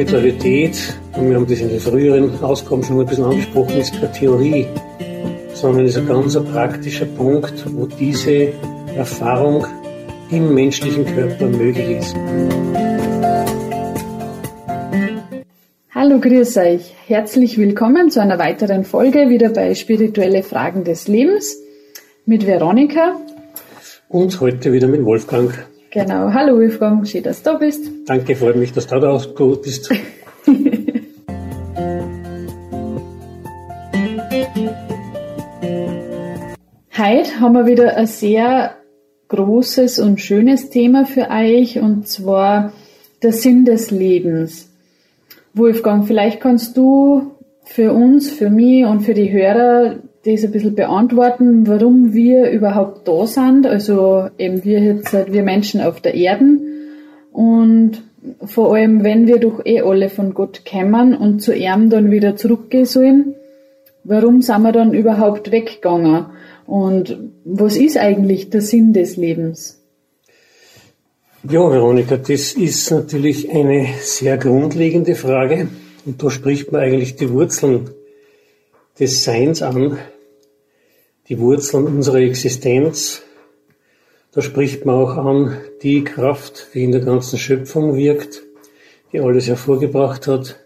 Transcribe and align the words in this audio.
Spiritualität, 0.00 0.94
und 1.14 1.28
wir 1.28 1.36
haben 1.36 1.46
das 1.46 1.60
in 1.60 1.68
den 1.68 1.78
früheren 1.78 2.42
Ausgaben 2.42 2.82
schon 2.82 3.00
ein 3.00 3.06
bisschen 3.06 3.24
angesprochen, 3.24 3.78
ist 3.78 3.92
keine 3.92 4.10
Theorie, 4.12 4.66
sondern 5.52 5.84
ist 5.84 5.98
ein 5.98 6.06
ganz 6.06 6.42
praktischer 6.42 7.04
Punkt, 7.04 7.52
wo 7.74 7.84
diese 7.84 8.54
Erfahrung 8.96 9.66
im 10.30 10.54
menschlichen 10.54 11.04
Körper 11.04 11.48
möglich 11.48 11.98
ist. 11.98 12.16
Hallo, 15.94 16.18
grüß 16.18 16.56
euch. 16.56 16.94
Herzlich 17.06 17.58
willkommen 17.58 18.10
zu 18.10 18.22
einer 18.22 18.38
weiteren 18.38 18.84
Folge 18.84 19.28
wieder 19.28 19.50
bei 19.50 19.74
Spirituelle 19.74 20.42
Fragen 20.42 20.82
des 20.82 21.08
Lebens 21.08 21.58
mit 22.24 22.46
Veronika. 22.46 23.16
Und 24.08 24.40
heute 24.40 24.72
wieder 24.72 24.88
mit 24.88 25.04
Wolfgang. 25.04 25.52
Genau. 25.92 26.32
Hallo 26.32 26.56
Wolfgang, 26.56 27.04
schön, 27.04 27.24
dass 27.24 27.42
du 27.42 27.50
da 27.50 27.56
bist. 27.58 27.90
Danke, 28.06 28.36
freut 28.36 28.54
mich, 28.54 28.72
dass 28.72 28.86
du 28.86 29.00
da 29.00 29.20
gut 29.34 29.62
bist. 29.62 29.90
Heute 36.96 37.40
haben 37.40 37.54
wir 37.54 37.66
wieder 37.66 37.96
ein 37.96 38.06
sehr 38.06 38.76
großes 39.26 39.98
und 39.98 40.20
schönes 40.20 40.70
Thema 40.70 41.06
für 41.06 41.28
euch 41.28 41.80
und 41.80 42.06
zwar 42.06 42.72
der 43.24 43.32
Sinn 43.32 43.64
des 43.64 43.90
Lebens. 43.90 44.68
Wolfgang, 45.54 46.06
vielleicht 46.06 46.40
kannst 46.40 46.76
du 46.76 47.32
für 47.64 47.92
uns, 47.92 48.30
für 48.30 48.48
mich 48.48 48.84
und 48.84 49.00
für 49.00 49.14
die 49.14 49.32
Hörer 49.32 49.96
das 50.24 50.44
ein 50.44 50.50
bisschen 50.50 50.74
beantworten, 50.74 51.66
warum 51.66 52.12
wir 52.12 52.50
überhaupt 52.50 53.08
da 53.08 53.26
sind. 53.26 53.66
Also 53.66 54.28
eben 54.38 54.64
wir 54.64 54.80
jetzt, 54.80 55.12
wir 55.12 55.42
Menschen 55.42 55.80
auf 55.80 56.00
der 56.00 56.14
Erden 56.14 56.60
und 57.32 58.02
vor 58.44 58.74
allem, 58.74 59.02
wenn 59.02 59.26
wir 59.26 59.38
doch 59.38 59.64
eh 59.64 59.80
alle 59.80 60.10
von 60.10 60.34
Gott 60.34 60.64
kämen 60.64 61.16
und 61.16 61.40
zu 61.40 61.54
ihm 61.54 61.88
dann 61.88 62.10
wieder 62.10 62.36
zurückgehen 62.36 62.84
sollen, 62.84 63.34
warum 64.04 64.42
sind 64.42 64.62
wir 64.62 64.72
dann 64.72 64.92
überhaupt 64.92 65.50
weggegangen? 65.50 66.26
Und 66.66 67.18
was 67.44 67.76
ist 67.76 67.96
eigentlich 67.96 68.50
der 68.50 68.60
Sinn 68.60 68.92
des 68.92 69.16
Lebens? 69.16 69.82
Ja, 71.48 71.70
Veronika, 71.70 72.18
das 72.18 72.52
ist 72.52 72.90
natürlich 72.90 73.50
eine 73.50 73.88
sehr 74.02 74.36
grundlegende 74.36 75.14
Frage. 75.14 75.68
Und 76.04 76.22
da 76.22 76.30
spricht 76.30 76.70
man 76.70 76.82
eigentlich 76.82 77.16
die 77.16 77.30
Wurzeln 77.30 77.90
des 79.00 79.24
Seins 79.24 79.62
an, 79.62 79.98
die 81.28 81.38
Wurzeln 81.38 81.86
unserer 81.86 82.18
Existenz. 82.18 83.22
Da 84.32 84.42
spricht 84.42 84.84
man 84.84 84.94
auch 84.96 85.16
an 85.16 85.56
die 85.82 86.04
Kraft, 86.04 86.68
die 86.74 86.84
in 86.84 86.92
der 86.92 87.00
ganzen 87.00 87.38
Schöpfung 87.38 87.96
wirkt, 87.96 88.42
die 89.12 89.20
alles 89.20 89.48
hervorgebracht 89.48 90.26
hat. 90.26 90.60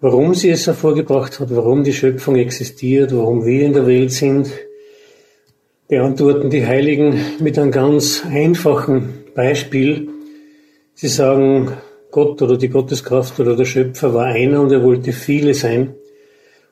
Warum 0.00 0.34
sie 0.34 0.48
es 0.48 0.66
hervorgebracht 0.66 1.40
hat, 1.40 1.54
warum 1.54 1.84
die 1.84 1.92
Schöpfung 1.92 2.36
existiert, 2.36 3.14
warum 3.14 3.44
wir 3.44 3.66
in 3.66 3.74
der 3.74 3.86
Welt 3.86 4.12
sind, 4.12 4.50
beantworten 5.88 6.48
die 6.48 6.64
Heiligen 6.64 7.20
mit 7.38 7.58
einem 7.58 7.70
ganz 7.70 8.22
einfachen 8.24 9.24
Beispiel. 9.34 10.08
Sie 10.94 11.08
sagen, 11.08 11.76
Gott 12.10 12.40
oder 12.40 12.56
die 12.56 12.70
Gotteskraft 12.70 13.38
oder 13.40 13.56
der 13.56 13.66
Schöpfer 13.66 14.14
war 14.14 14.24
einer 14.24 14.62
und 14.62 14.72
er 14.72 14.82
wollte 14.82 15.12
viele 15.12 15.52
sein. 15.52 15.94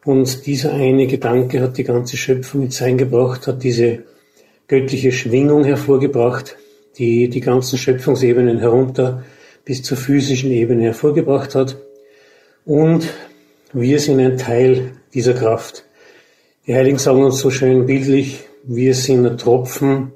Und 0.09 0.47
dieser 0.47 0.73
eine 0.73 1.06
Gedanke 1.06 1.61
hat 1.61 1.77
die 1.77 1.84
ganze 1.84 2.17
Schöpfung 2.17 2.62
ins 2.62 2.78
Sein 2.78 2.97
gebracht, 2.97 3.47
hat 3.47 3.62
diese 3.62 4.05
göttliche 4.67 5.12
Schwingung 5.12 5.65
hervorgebracht, 5.65 6.56
die 6.97 7.28
die 7.28 7.42
ganzen 7.42 7.77
Schöpfungsebenen 7.77 8.59
herunter 8.59 9.23
bis 9.67 9.83
zur 9.83 9.98
physischen 9.98 10.50
Ebene 10.50 10.84
hervorgebracht 10.84 11.55
hat. 11.55 11.77
Und 12.65 13.06
wir 13.75 14.00
sind 14.00 14.19
ein 14.20 14.39
Teil 14.39 14.92
dieser 15.12 15.34
Kraft. 15.34 15.84
Die 16.66 16.75
Heiligen 16.75 16.97
sagen 16.97 17.22
uns 17.22 17.41
so 17.41 17.50
schön 17.50 17.84
bildlich, 17.84 18.47
wir 18.65 18.94
sind 18.94 19.27
ein 19.27 19.37
Tropfen 19.37 20.12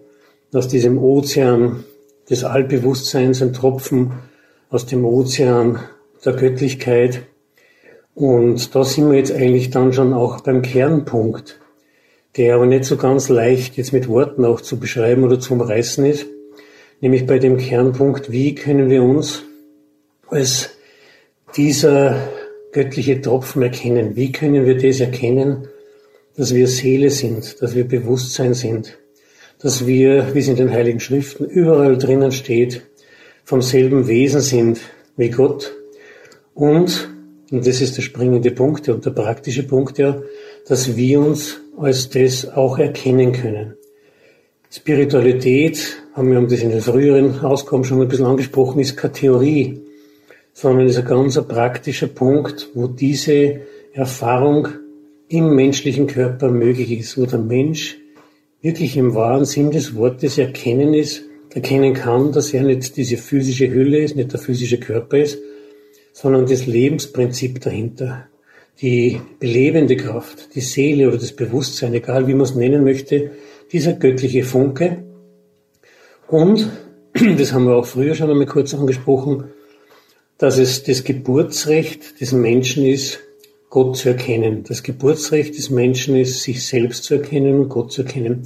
aus 0.55 0.69
diesem 0.69 0.97
Ozean 0.97 1.85
des 2.31 2.45
Allbewusstseins, 2.45 3.43
ein 3.43 3.53
Tropfen 3.53 4.13
aus 4.71 4.87
dem 4.87 5.05
Ozean 5.05 5.81
der 6.25 6.33
Göttlichkeit. 6.33 7.25
Und 8.15 8.75
da 8.75 8.85
sind 8.85 9.11
wir 9.11 9.19
jetzt 9.19 9.33
eigentlich 9.33 9.71
dann 9.71 9.93
schon 9.93 10.13
auch 10.13 10.41
beim 10.41 10.63
Kernpunkt, 10.63 11.61
der 12.37 12.55
aber 12.55 12.67
nicht 12.67 12.85
so 12.85 12.97
ganz 12.97 13.29
leicht 13.29 13.77
jetzt 13.77 13.93
mit 13.93 14.09
Worten 14.09 14.45
auch 14.45 14.61
zu 14.61 14.79
beschreiben 14.79 15.25
oder 15.25 15.41
zu 15.41 15.55
umreißen 15.55 16.05
ist, 16.05 16.27
nämlich 17.01 17.27
bei 17.27 17.39
dem 17.39 17.57
Kernpunkt, 17.57 18.31
wie 18.31 18.55
können 18.55 18.91
wir 18.91 19.03
uns 19.03 19.43
als 20.29 20.71
dieser 21.57 22.29
göttliche 22.73 23.21
Tropfen 23.21 23.63
erkennen? 23.63 24.17
Wie 24.17 24.33
können 24.33 24.65
wir 24.67 24.77
das 24.77 25.01
erkennen, 25.01 25.69
dass 26.37 26.55
wir 26.55 26.69
Seele 26.69 27.11
sind, 27.11 27.61
dass 27.61 27.75
wir 27.75 27.87
Bewusstsein 27.87 28.55
sind, 28.55 28.99
dass 29.61 29.87
wir, 29.87 30.35
wie 30.35 30.39
es 30.39 30.49
in 30.49 30.57
den 30.57 30.71
Heiligen 30.71 31.01
Schriften 31.01 31.45
überall 31.45 31.99
drinnen 31.99 32.33
steht, 32.33 32.83
vom 33.45 33.61
selben 33.61 34.07
Wesen 34.09 34.41
sind 34.41 34.81
wie 35.17 35.31
Gott 35.31 35.75
und 36.55 37.12
und 37.53 37.67
das 37.67 37.83
ist 37.83 37.99
der 37.99 38.03
springende 38.03 38.51
Punkt 38.51 38.89
und 38.89 39.05
der 39.05 39.11
praktische 39.11 39.63
Punkt 39.63 39.99
ja, 39.99 40.21
dass 40.67 40.97
wir 40.97 41.21
uns 41.21 41.61
als 41.77 42.09
das 42.09 42.49
auch 42.49 42.79
erkennen 42.79 43.33
können. 43.33 43.75
Spiritualität, 44.71 45.99
haben 46.15 46.31
wir 46.31 46.39
haben 46.39 46.49
das 46.49 46.61
in 46.61 46.71
den 46.71 46.81
früheren 46.81 47.41
Ausgaben 47.41 47.85
schon 47.85 48.01
ein 48.01 48.09
bisschen 48.09 48.25
angesprochen, 48.25 48.81
ist 48.81 48.97
keine 48.97 49.13
Theorie, 49.13 49.83
sondern 50.55 50.87
ist 50.87 50.99
ein 50.99 51.05
ganz 51.05 51.39
praktischer 51.47 52.07
Punkt, 52.07 52.71
wo 52.73 52.87
diese 52.87 53.61
Erfahrung 53.93 54.69
im 55.29 55.55
menschlichen 55.55 56.07
Körper 56.07 56.51
möglich 56.51 56.91
ist, 56.91 57.19
wo 57.19 57.27
der 57.27 57.39
Mensch 57.39 57.99
wirklich 58.63 58.97
im 58.97 59.15
wahren 59.15 59.45
Sinn 59.45 59.71
des 59.71 59.95
Wortes 59.95 60.39
erkennen 60.39 60.95
ist, 60.95 61.23
erkennen 61.55 61.93
kann, 61.93 62.33
dass 62.33 62.55
er 62.55 62.63
nicht 62.63 62.97
diese 62.97 63.19
physische 63.19 63.69
Hülle 63.69 63.99
ist, 63.99 64.17
nicht 64.17 64.33
der 64.33 64.41
physische 64.41 64.81
Körper 64.81 65.19
ist, 65.19 65.39
sondern 66.13 66.47
das 66.47 66.67
Lebensprinzip 66.67 67.61
dahinter. 67.61 68.27
Die 68.81 69.21
belebende 69.39 69.97
Kraft, 69.97 70.55
die 70.55 70.61
Seele 70.61 71.09
oder 71.09 71.19
das 71.19 71.33
Bewusstsein, 71.33 71.95
egal 71.95 72.27
wie 72.27 72.35
man 72.35 72.47
es 72.47 72.55
nennen 72.55 72.85
möchte, 72.85 73.33
dieser 73.71 73.93
göttliche 73.93 74.45
Funke. 74.45 75.05
Und, 76.29 76.71
das 77.13 77.53
haben 77.53 77.67
wir 77.67 77.77
auch 77.77 77.87
früher 77.87 78.15
schon 78.15 78.31
einmal 78.31 78.47
kurz 78.47 78.75
angesprochen, 78.75 79.45
dass 80.39 80.59
es 80.59 80.83
das 80.83 81.05
Geburtsrecht 81.05 82.21
des 82.21 82.33
Menschen 82.33 82.85
ist, 82.85 83.21
Gott 83.71 83.97
zu 83.97 84.11
erkennen. 84.11 84.65
Das 84.69 84.83
Geburtsrecht 84.83 85.57
des 85.57 85.71
Menschen 85.71 86.17
ist, 86.17 86.43
sich 86.43 86.67
selbst 86.67 87.05
zu 87.05 87.15
erkennen 87.15 87.61
und 87.61 87.69
Gott 87.69 87.93
zu 87.93 88.03
erkennen. 88.03 88.43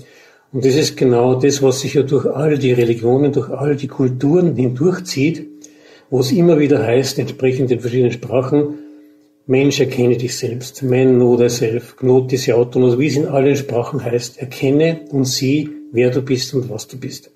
Und 0.52 0.64
das 0.64 0.76
ist 0.76 0.96
genau 0.96 1.34
das, 1.34 1.62
was 1.62 1.80
sich 1.80 1.94
ja 1.94 2.02
durch 2.02 2.26
all 2.26 2.58
die 2.58 2.72
Religionen, 2.72 3.32
durch 3.32 3.50
all 3.50 3.74
die 3.74 3.88
Kulturen 3.88 4.54
hindurchzieht, 4.54 5.55
wo 6.10 6.20
es 6.20 6.32
immer 6.32 6.58
wieder 6.58 6.84
heißt, 6.84 7.18
entsprechend 7.18 7.70
in 7.70 7.80
verschiedenen 7.80 8.12
Sprachen, 8.12 8.78
Mensch, 9.48 9.78
erkenne 9.78 10.16
dich 10.16 10.36
selbst, 10.36 10.82
man 10.82 11.16
know 11.16 11.36
thyself, 11.36 11.96
gnotis 11.96 12.50
autonos, 12.50 12.98
wie 12.98 13.06
es 13.06 13.16
in 13.16 13.26
allen 13.26 13.54
Sprachen 13.54 14.04
heißt, 14.04 14.38
erkenne 14.38 15.02
und 15.10 15.24
sieh, 15.24 15.68
wer 15.92 16.10
du 16.10 16.22
bist 16.22 16.52
und 16.54 16.68
was 16.68 16.88
du 16.88 16.98
bist. 16.98 17.30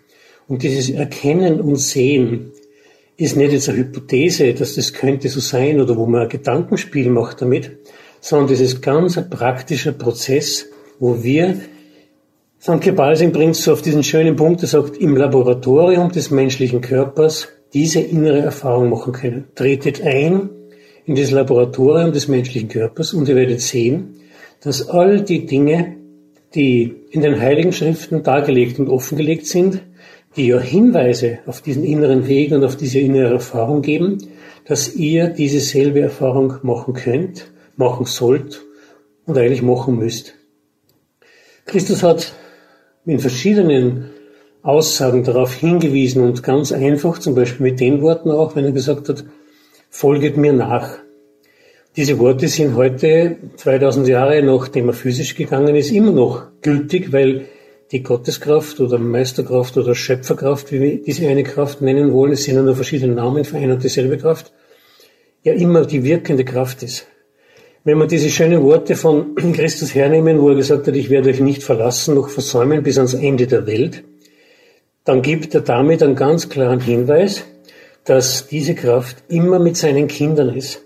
Und 0.49 0.65
dieses 0.65 0.91
Erkennen 0.91 1.61
und 1.61 1.77
Sehen 1.77 2.51
ist 3.17 3.37
nicht 3.37 3.53
jetzt 3.53 3.69
eine 3.69 3.79
Hypothese, 3.79 4.55
dass 4.55 4.75
das 4.75 4.93
könnte 4.93 5.29
so 5.29 5.39
sein 5.39 5.81
oder 5.81 5.97
wo 5.97 6.07
man 6.07 6.23
ein 6.23 6.29
Gedankenspiel 6.29 7.11
macht 7.11 7.43
damit, 7.43 7.71
sondern 8.21 8.49
das 8.49 8.61
ist 8.61 8.83
ganz 8.83 9.17
ein 9.17 9.31
praktischer 9.31 9.93
Prozess, 9.93 10.67
wo 10.99 11.23
wir 11.23 11.61
St. 12.61 12.81
Gebalsing 12.81 13.33
bringt 13.33 13.55
es 13.55 13.65
so 13.65 13.73
auf 13.73 13.83
diesen 13.83 14.03
schönen 14.03 14.37
Punkt, 14.37 14.63
er 14.63 14.69
sagt, 14.69 14.97
im 14.97 15.17
Laboratorium 15.17 16.11
des 16.11 16.31
menschlichen 16.31 16.81
Körpers 16.81 17.49
diese 17.73 18.01
innere 18.01 18.41
Erfahrung 18.41 18.91
machen 18.91 19.13
können. 19.13 19.45
Tretet 19.55 20.03
ein 20.03 20.51
in 21.05 21.15
das 21.15 21.31
Laboratorium 21.31 22.13
des 22.13 22.29
menschlichen 22.29 22.69
Körpers 22.69 23.13
und 23.13 23.29
ihr 23.29 23.37
werdet 23.37 23.61
sehen, 23.61 24.17
dass 24.61 24.89
all 24.89 25.23
die 25.23 25.47
Dinge, 25.47 25.97
die 26.55 26.95
in 27.11 27.23
den 27.23 27.41
Heiligen 27.41 27.73
Schriften 27.73 28.23
dargelegt 28.23 28.79
und 28.79 28.89
offengelegt 28.89 29.47
sind, 29.47 29.83
die 30.37 30.49
ja 30.49 30.61
Hinweise 30.61 31.41
auf 31.47 31.61
diesen 31.61 31.85
inneren 31.85 32.29
Weg 32.29 32.53
und 32.53 32.65
auf 32.65 32.77
diese 32.77 33.01
innere 33.01 33.35
Erfahrung 33.35 33.83
geben, 33.83 34.19
dass 34.65 34.95
ihr 34.95 35.29
diese 35.29 35.61
selbe 35.61 36.01
Erfahrung 36.01 36.55
machen 36.63 36.95
könnt, 36.95 37.51
machen 37.77 38.07
sollt 38.07 38.63
und 39.27 39.37
eigentlich 39.39 39.63
machen 39.63 39.97
müsst. 39.97 40.35
Christus 41.65 42.03
hat 42.03 42.35
in 43.07 43.19
verschiedenen 43.19 44.10
Aussagen 44.63 45.25
darauf 45.25 45.55
hingewiesen 45.55 46.23
und 46.23 46.43
ganz 46.43 46.73
einfach, 46.73 47.19
zum 47.19 47.35
Beispiel 47.35 47.71
mit 47.71 47.81
den 47.81 48.03
Worten 48.03 48.31
auch, 48.31 48.57
wenn 48.57 48.65
er 48.65 48.73
gesagt 48.73 49.09
hat, 49.09 49.25
folget 49.89 50.37
mir 50.37 50.53
nach. 50.53 50.99
Diese 51.97 52.19
Worte 52.19 52.47
sind 52.47 52.77
heute, 52.77 53.37
2000 53.57 54.07
Jahre 54.07 54.43
nachdem 54.43 54.89
er 54.89 54.93
physisch 54.93 55.35
gegangen 55.35 55.75
ist, 55.75 55.91
immer 55.91 56.13
noch 56.13 56.47
gültig, 56.63 57.13
weil 57.13 57.47
die 57.91 58.03
Gotteskraft 58.03 58.79
oder 58.81 58.99
Meisterkraft 58.99 59.77
oder 59.77 59.95
Schöpferkraft, 59.95 60.71
wie 60.73 60.81
wir 60.81 61.03
diese 61.03 61.27
eine 61.27 61.43
Kraft 61.43 61.83
nennen 61.83 62.13
wollen, 62.13 62.33
es 62.33 62.45
sind 62.45 62.55
ja 62.55 62.63
nur 62.63 62.77
verschiedene 62.77 63.15
Namen 63.15 63.45
für 63.45 63.57
eine 63.57 63.75
und 63.75 63.83
dieselbe 63.83 64.19
Kraft, 64.19 64.53
ja 65.43 65.53
immer 65.55 65.85
die 65.85 66.05
wirkende 66.05 66.45
Kraft 66.45 66.83
ist. 66.83 67.07
Wenn 67.83 67.99
wir 67.99 68.07
diese 68.07 68.29
schönen 68.29 68.63
Worte 68.63 68.95
von 68.95 69.35
Christus 69.55 69.95
hernehmen, 69.95 70.41
wo 70.41 70.51
er 70.51 70.55
gesagt 70.55 70.87
hat, 70.87 70.95
ich 70.95 71.11
werde 71.11 71.31
euch 71.31 71.41
nicht 71.41 71.63
verlassen 71.63 72.15
noch 72.15 72.29
versäumen 72.29 72.83
bis 72.83 72.99
ans 72.99 73.15
Ende 73.15 73.47
der 73.47 73.67
Welt, 73.67 74.05
dann 75.11 75.23
gibt 75.23 75.57
er 75.57 75.63
damit 75.63 76.05
einen 76.05 76.15
ganz 76.15 76.49
klaren 76.49 76.79
Hinweis, 76.79 77.43
dass 78.05 78.47
diese 78.47 78.77
Kraft 78.77 79.25
immer 79.27 79.59
mit 79.59 79.77
seinen 79.77 80.07
Kindern 80.07 80.55
ist. 80.55 80.83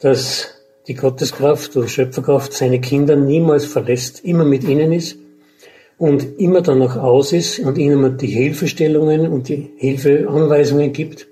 Dass 0.00 0.50
die 0.86 0.92
Gotteskraft 0.92 1.74
oder 1.74 1.88
Schöpferkraft 1.88 2.52
seine 2.52 2.82
Kinder 2.82 3.16
niemals 3.16 3.64
verlässt, 3.64 4.22
immer 4.22 4.44
mit 4.44 4.64
ihnen 4.64 4.92
ist 4.92 5.16
und 5.96 6.38
immer 6.38 6.60
danach 6.60 6.98
aus 6.98 7.32
ist 7.32 7.58
und 7.58 7.78
ihnen 7.78 8.18
die 8.18 8.26
Hilfestellungen 8.26 9.28
und 9.28 9.48
die 9.48 9.70
Hilfeanweisungen 9.78 10.92
gibt, 10.92 11.26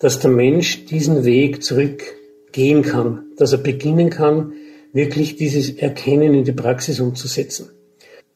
dass 0.00 0.18
der 0.18 0.32
Mensch 0.32 0.86
diesen 0.86 1.24
Weg 1.24 1.62
zurückgehen 1.62 2.82
kann, 2.82 3.26
dass 3.36 3.52
er 3.52 3.58
beginnen 3.58 4.10
kann, 4.10 4.54
wirklich 4.92 5.36
dieses 5.36 5.70
Erkennen 5.70 6.34
in 6.34 6.42
die 6.42 6.50
Praxis 6.50 6.98
umzusetzen. 6.98 7.70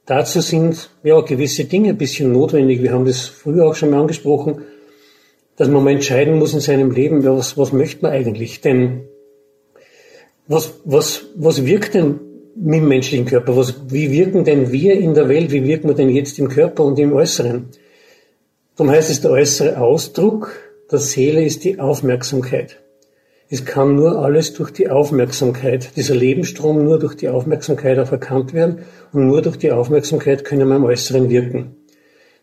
Dazu 0.06 0.40
sind 0.40 0.90
ja 1.02 1.20
gewisse 1.22 1.64
Dinge 1.64 1.90
ein 1.90 1.98
bisschen 1.98 2.32
notwendig. 2.32 2.82
Wir 2.82 2.92
haben 2.92 3.06
das 3.06 3.26
früher 3.26 3.66
auch 3.66 3.74
schon 3.74 3.90
mal 3.90 4.00
angesprochen, 4.00 4.62
dass 5.56 5.68
man 5.68 5.82
mal 5.82 5.92
entscheiden 5.92 6.38
muss 6.38 6.52
in 6.52 6.60
seinem 6.60 6.90
Leben, 6.90 7.22
ja, 7.22 7.36
was, 7.36 7.56
was 7.56 7.72
möchte 7.72 8.02
man 8.02 8.12
eigentlich? 8.12 8.60
Denn 8.60 9.04
was, 10.46 10.74
was, 10.84 11.26
was 11.36 11.64
wirkt 11.64 11.94
denn 11.94 12.20
mit 12.54 12.80
dem 12.80 12.88
menschlichen 12.88 13.24
Körper? 13.24 13.56
Was, 13.56 13.74
wie 13.88 14.10
wirken 14.10 14.44
denn 14.44 14.70
wir 14.72 14.94
in 14.94 15.14
der 15.14 15.28
Welt? 15.28 15.50
Wie 15.52 15.64
wirken 15.64 15.88
wir 15.88 15.94
denn 15.94 16.10
jetzt 16.10 16.38
im 16.38 16.48
Körper 16.48 16.84
und 16.84 16.98
im 16.98 17.14
Äußeren? 17.14 17.70
Darum 18.76 18.92
heißt 18.92 19.10
es, 19.10 19.22
der 19.22 19.30
äußere 19.30 19.80
Ausdruck 19.80 20.52
der 20.90 20.98
Seele 20.98 21.44
ist 21.44 21.64
die 21.64 21.80
Aufmerksamkeit. 21.80 22.83
Es 23.54 23.64
kann 23.64 23.94
nur 23.94 24.18
alles 24.18 24.52
durch 24.54 24.72
die 24.72 24.90
Aufmerksamkeit, 24.90 25.90
dieser 25.94 26.16
Lebensstrom 26.16 26.82
nur 26.82 26.98
durch 26.98 27.14
die 27.14 27.28
Aufmerksamkeit 27.28 28.00
auch 28.00 28.10
erkannt 28.10 28.52
werden 28.52 28.78
und 29.12 29.28
nur 29.28 29.42
durch 29.42 29.58
die 29.58 29.70
Aufmerksamkeit 29.70 30.44
können 30.44 30.68
wir 30.68 30.74
im 30.74 30.82
Äußeren 30.82 31.30
wirken. 31.30 31.76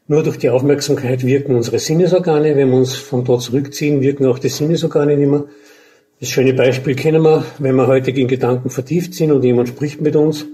Nur 0.07 0.23
durch 0.23 0.37
die 0.37 0.49
Aufmerksamkeit 0.49 1.25
wirken 1.25 1.53
unsere 1.53 1.79
Sinnesorgane. 1.79 2.55
Wenn 2.55 2.69
wir 2.69 2.77
uns 2.77 2.95
von 2.95 3.25
dort 3.25 3.41
zurückziehen, 3.41 3.99
wirken 3.99 4.25
auch 4.25 4.39
die 4.39 4.47
Sinnesorgane 4.47 5.17
nicht 5.17 5.29
mehr. 5.29 5.43
Das 6.21 6.29
schöne 6.29 6.53
Beispiel 6.53 6.95
kennen 6.95 7.23
wir, 7.23 7.43
wenn 7.59 7.75
wir 7.75 7.87
heute 7.87 8.11
in 8.11 8.29
Gedanken 8.29 8.69
vertieft 8.69 9.13
sind 9.13 9.33
und 9.33 9.43
jemand 9.43 9.67
spricht 9.67 9.99
mit 9.99 10.15
uns, 10.15 10.45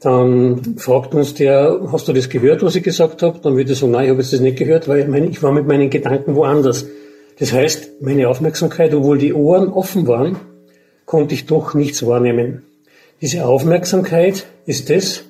dann 0.00 0.78
fragt 0.78 1.14
uns 1.14 1.34
der, 1.34 1.80
hast 1.92 2.08
du 2.08 2.14
das 2.14 2.30
gehört, 2.30 2.62
was 2.62 2.76
ich 2.76 2.82
gesagt 2.82 3.20
habe? 3.20 3.40
Dann 3.42 3.58
wird 3.58 3.68
er 3.68 3.74
sagen, 3.74 3.92
nein, 3.92 4.04
ich 4.04 4.10
habe 4.10 4.22
jetzt 4.22 4.32
das 4.32 4.40
nicht 4.40 4.56
gehört, 4.56 4.88
weil 4.88 5.28
ich 5.28 5.42
war 5.42 5.52
mit 5.52 5.66
meinen 5.66 5.90
Gedanken 5.90 6.34
woanders. 6.34 6.86
Das 7.38 7.52
heißt, 7.52 8.00
meine 8.00 8.28
Aufmerksamkeit, 8.28 8.92
obwohl 8.94 9.18
die 9.18 9.32
Ohren 9.32 9.68
offen 9.68 10.06
waren, 10.06 10.36
konnte 11.06 11.34
ich 11.34 11.46
doch 11.46 11.74
nichts 11.74 12.04
wahrnehmen. 12.06 12.62
Diese 13.20 13.46
Aufmerksamkeit 13.46 14.46
ist 14.66 14.90
das, 14.90 15.24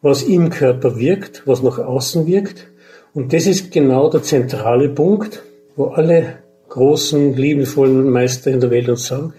was 0.00 0.22
im 0.22 0.50
Körper 0.50 0.98
wirkt, 0.98 1.42
was 1.46 1.62
nach 1.62 1.78
außen 1.78 2.26
wirkt. 2.26 2.66
Und 3.14 3.32
das 3.32 3.46
ist 3.46 3.70
genau 3.70 4.10
der 4.10 4.22
zentrale 4.22 4.88
Punkt, 4.88 5.42
wo 5.76 5.86
alle 5.86 6.38
großen, 6.68 7.34
liebevollen 7.36 8.10
Meister 8.10 8.50
in 8.50 8.60
der 8.60 8.70
Welt 8.70 8.88
uns 8.88 9.06
sagen, 9.06 9.34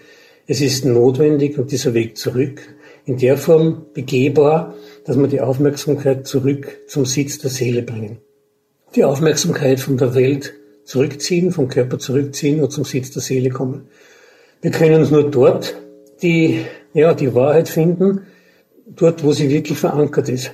es 0.45 0.61
ist 0.61 0.85
notwendig 0.85 1.57
und 1.57 1.71
dieser 1.71 1.93
Weg 1.93 2.17
zurück 2.17 2.61
in 3.05 3.17
der 3.17 3.37
Form 3.37 3.85
begehbar, 3.93 4.75
dass 5.05 5.17
wir 5.17 5.27
die 5.27 5.41
Aufmerksamkeit 5.41 6.27
zurück 6.27 6.79
zum 6.87 7.05
Sitz 7.05 7.39
der 7.39 7.49
Seele 7.49 7.81
bringen. 7.81 8.17
Die 8.95 9.03
Aufmerksamkeit 9.03 9.79
von 9.79 9.97
der 9.97 10.15
Welt 10.15 10.53
zurückziehen, 10.83 11.51
vom 11.51 11.67
Körper 11.67 11.99
zurückziehen 11.99 12.61
und 12.61 12.71
zum 12.71 12.85
Sitz 12.85 13.11
der 13.11 13.21
Seele 13.21 13.49
kommen. 13.49 13.87
Wir 14.61 14.71
können 14.71 15.01
uns 15.01 15.11
nur 15.11 15.29
dort 15.29 15.75
die, 16.21 16.61
ja, 16.93 17.13
die 17.13 17.33
Wahrheit 17.35 17.69
finden, 17.69 18.21
dort, 18.85 19.23
wo 19.23 19.31
sie 19.31 19.49
wirklich 19.49 19.77
verankert 19.77 20.29
ist. 20.29 20.51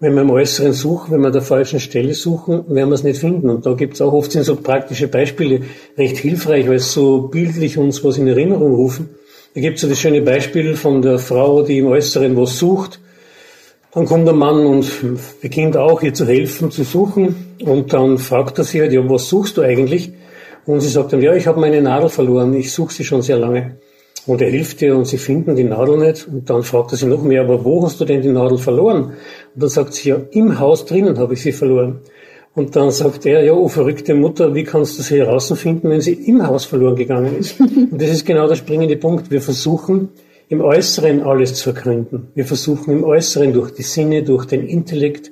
Wenn 0.00 0.14
wir 0.14 0.22
im 0.22 0.30
Äußeren 0.30 0.72
suchen, 0.72 1.12
wenn 1.12 1.20
wir 1.20 1.28
an 1.28 1.32
der 1.32 1.42
falschen 1.42 1.80
Stelle 1.80 2.14
suchen, 2.14 2.64
werden 2.68 2.90
wir 2.90 2.94
es 2.94 3.04
nicht 3.04 3.20
finden. 3.20 3.48
Und 3.48 3.64
da 3.64 3.74
gibt 3.74 3.94
es 3.94 4.02
auch 4.02 4.12
oft 4.12 4.32
sind 4.32 4.44
so 4.44 4.56
praktische 4.56 5.08
Beispiele 5.08 5.60
recht 5.96 6.18
hilfreich, 6.18 6.66
weil 6.66 6.76
es 6.76 6.92
so 6.92 7.28
bildlich 7.28 7.78
uns 7.78 8.02
was 8.02 8.18
in 8.18 8.26
Erinnerung 8.26 8.74
rufen. 8.74 9.10
Da 9.54 9.60
gibt 9.60 9.76
es 9.76 9.82
so 9.82 9.88
das 9.88 10.00
schöne 10.00 10.20
Beispiel 10.20 10.74
von 10.74 11.00
der 11.00 11.18
Frau, 11.18 11.62
die 11.62 11.78
im 11.78 11.86
Äußeren 11.86 12.36
was 12.36 12.58
sucht. 12.58 12.98
Dann 13.94 14.06
kommt 14.06 14.26
der 14.26 14.34
Mann 14.34 14.66
und 14.66 14.90
beginnt 15.40 15.76
auch 15.76 16.02
ihr 16.02 16.12
zu 16.12 16.26
helfen, 16.26 16.72
zu 16.72 16.82
suchen. 16.82 17.56
Und 17.64 17.92
dann 17.92 18.18
fragt 18.18 18.58
er 18.58 18.64
sie 18.64 18.80
halt, 18.80 18.92
ja, 18.92 19.08
was 19.08 19.28
suchst 19.28 19.56
du 19.56 19.62
eigentlich? 19.62 20.12
Und 20.66 20.80
sie 20.80 20.88
sagt 20.88 21.12
dann, 21.12 21.22
ja, 21.22 21.32
ich 21.34 21.46
habe 21.46 21.60
meine 21.60 21.80
Nadel 21.80 22.08
verloren, 22.08 22.54
ich 22.54 22.72
suche 22.72 22.92
sie 22.92 23.04
schon 23.04 23.22
sehr 23.22 23.38
lange. 23.38 23.76
Und 24.26 24.42
er 24.42 24.50
hilft 24.50 24.82
ihr 24.82 24.96
und 24.96 25.04
sie 25.04 25.18
finden 25.18 25.54
die 25.54 25.62
Nadel 25.62 25.98
nicht. 25.98 26.26
Und 26.26 26.50
dann 26.50 26.64
fragt 26.64 26.90
er 26.90 26.98
sie 26.98 27.06
noch 27.06 27.22
mehr, 27.22 27.42
aber 27.42 27.64
wo 27.64 27.84
hast 27.84 28.00
du 28.00 28.04
denn 28.04 28.20
die 28.20 28.30
Nadel 28.30 28.58
verloren? 28.58 29.12
Und 29.54 29.62
dann 29.62 29.68
sagt 29.68 29.94
sie, 29.94 30.08
ja, 30.08 30.20
im 30.32 30.58
Haus 30.58 30.86
drinnen 30.86 31.16
habe 31.18 31.34
ich 31.34 31.42
sie 31.42 31.52
verloren. 31.52 32.00
Und 32.54 32.74
dann 32.74 32.90
sagt 32.90 33.26
er, 33.26 33.44
ja, 33.44 33.52
oh 33.52 33.68
verrückte 33.68 34.14
Mutter, 34.14 34.54
wie 34.54 34.64
kannst 34.64 34.98
du 34.98 35.02
sie 35.02 35.18
herausfinden, 35.18 35.88
wenn 35.90 36.00
sie 36.00 36.14
im 36.14 36.44
Haus 36.44 36.64
verloren 36.64 36.96
gegangen 36.96 37.36
ist? 37.38 37.60
Und 37.60 38.00
das 38.00 38.10
ist 38.10 38.26
genau 38.26 38.48
der 38.48 38.56
springende 38.56 38.96
Punkt. 38.96 39.30
Wir 39.30 39.40
versuchen 39.40 40.08
im 40.48 40.60
Äußeren 40.60 41.22
alles 41.22 41.54
zu 41.54 41.70
ergründen. 41.70 42.28
Wir 42.34 42.44
versuchen 42.44 42.92
im 42.92 43.04
Äußeren 43.04 43.52
durch 43.52 43.72
die 43.72 43.82
Sinne, 43.82 44.22
durch 44.22 44.44
den 44.46 44.66
Intellekt, 44.66 45.30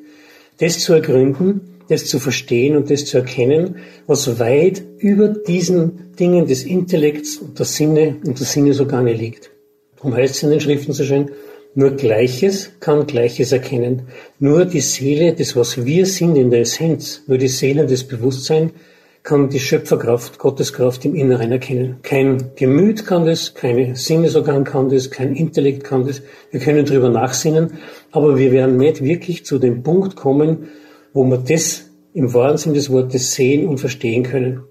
das 0.58 0.78
zu 0.80 0.94
ergründen, 0.94 1.78
das 1.88 2.06
zu 2.06 2.18
verstehen 2.18 2.76
und 2.76 2.90
das 2.90 3.04
zu 3.04 3.18
erkennen, 3.18 3.76
was 4.06 4.38
weit 4.38 4.82
über 4.98 5.28
diesen 5.28 6.14
Dingen 6.18 6.46
des 6.46 6.64
Intellekts 6.64 7.36
und 7.36 7.58
der 7.58 7.66
Sinne 7.66 8.16
und 8.24 8.38
der 8.38 8.46
Sinnesorgane 8.46 9.12
liegt. 9.12 9.50
Darum 9.96 10.14
heißt 10.14 10.34
es 10.36 10.42
in 10.42 10.50
den 10.50 10.60
Schriften 10.60 10.92
so 10.92 11.04
schön, 11.04 11.30
nur 11.74 11.92
Gleiches 11.92 12.70
kann 12.80 13.06
Gleiches 13.06 13.52
erkennen. 13.52 14.02
Nur 14.38 14.66
die 14.66 14.80
Seele, 14.80 15.32
das 15.34 15.56
was 15.56 15.84
wir 15.84 16.04
sind 16.06 16.36
in 16.36 16.50
der 16.50 16.60
Essenz, 16.60 17.22
nur 17.26 17.38
die 17.38 17.48
Seele 17.48 17.82
und 17.82 17.90
das 17.90 18.04
Bewusstsein 18.04 18.72
kann 19.22 19.48
die 19.48 19.60
Schöpferkraft, 19.60 20.38
Gotteskraft 20.38 21.04
im 21.04 21.14
Inneren 21.14 21.52
erkennen. 21.52 21.96
Kein 22.02 22.50
Gemüt 22.56 23.06
kann 23.06 23.24
das, 23.24 23.54
keine 23.54 23.94
Sinnesorgan 23.94 24.64
kann 24.64 24.88
das, 24.88 25.10
kein 25.10 25.34
Intellekt 25.34 25.84
kann 25.84 26.06
das. 26.06 26.22
Wir 26.50 26.60
können 26.60 26.84
drüber 26.84 27.08
nachsinnen, 27.08 27.74
aber 28.10 28.36
wir 28.36 28.50
werden 28.50 28.76
nicht 28.76 29.02
wirklich 29.02 29.44
zu 29.44 29.58
dem 29.58 29.82
Punkt 29.82 30.16
kommen, 30.16 30.68
wo 31.12 31.24
wir 31.24 31.38
das 31.38 31.84
im 32.14 32.34
wahren 32.34 32.58
Sinn 32.58 32.74
des 32.74 32.90
Wortes 32.90 33.32
sehen 33.32 33.68
und 33.68 33.78
verstehen 33.78 34.24
können. 34.24 34.62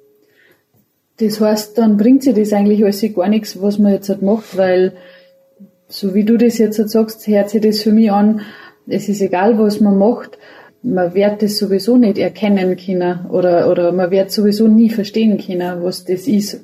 Das 1.17 1.39
heißt, 1.39 1.77
dann 1.77 1.97
bringt 1.97 2.23
sich 2.23 2.33
das 2.33 2.51
eigentlich 2.51 2.83
alles 2.83 3.05
gar 3.15 3.29
nichts, 3.29 3.61
was 3.61 3.77
man 3.77 3.93
jetzt 3.93 4.09
halt 4.09 4.21
macht, 4.21 4.57
weil 4.57 4.93
so 5.87 6.13
wie 6.13 6.23
du 6.23 6.37
das 6.37 6.57
jetzt 6.57 6.79
halt 6.79 6.89
sagst, 6.89 7.27
hört 7.27 7.49
sich 7.49 7.61
das 7.61 7.81
für 7.81 7.91
mich 7.91 8.11
an, 8.11 8.41
es 8.87 9.07
ist 9.07 9.21
egal, 9.21 9.57
was 9.59 9.79
man 9.79 9.97
macht, 9.97 10.37
man 10.83 11.13
wird 11.13 11.41
das 11.41 11.57
sowieso 11.57 11.97
nicht 11.97 12.17
erkennen 12.17 12.75
können 12.75 13.25
oder, 13.29 13.69
oder 13.69 13.91
man 13.91 14.11
wird 14.11 14.31
sowieso 14.31 14.67
nie 14.67 14.89
verstehen 14.89 15.37
können, 15.37 15.83
was 15.83 16.05
das 16.05 16.27
ist. 16.27 16.59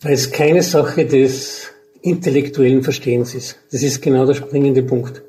Weil 0.00 0.14
es 0.14 0.30
keine 0.30 0.62
Sache 0.62 1.04
des 1.06 1.70
intellektuellen 2.00 2.82
Verstehens 2.82 3.34
ist. 3.34 3.56
Das 3.70 3.82
ist 3.82 4.02
genau 4.02 4.26
der 4.26 4.34
springende 4.34 4.82
Punkt. 4.82 5.22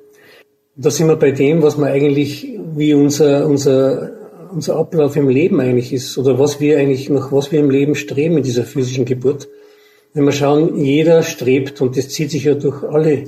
Da 0.75 0.89
sind 0.89 1.07
wir 1.07 1.15
bei 1.17 1.31
dem, 1.31 1.61
was 1.61 1.77
man 1.77 1.89
eigentlich, 1.89 2.57
wie 2.75 2.95
unser, 2.95 3.45
unser, 3.45 4.11
unser 4.51 4.75
Ablauf 4.75 5.15
im 5.15 5.29
Leben 5.29 5.59
eigentlich 5.59 5.93
ist, 5.93 6.17
oder 6.17 6.39
was 6.39 6.59
wir 6.59 6.79
eigentlich, 6.79 7.09
nach 7.09 7.31
was 7.31 7.51
wir 7.51 7.59
im 7.59 7.69
Leben 7.69 7.93
streben 7.93 8.37
in 8.37 8.43
dieser 8.43 8.63
physischen 8.63 9.05
Geburt. 9.05 9.47
Wenn 10.15 10.25
wir 10.25 10.31
schauen, 10.31 10.83
jeder 10.83 11.21
strebt, 11.21 11.81
und 11.81 11.95
das 11.95 12.09
zieht 12.09 12.31
sich 12.31 12.45
ja 12.45 12.55
durch 12.55 12.83
alle 12.83 13.25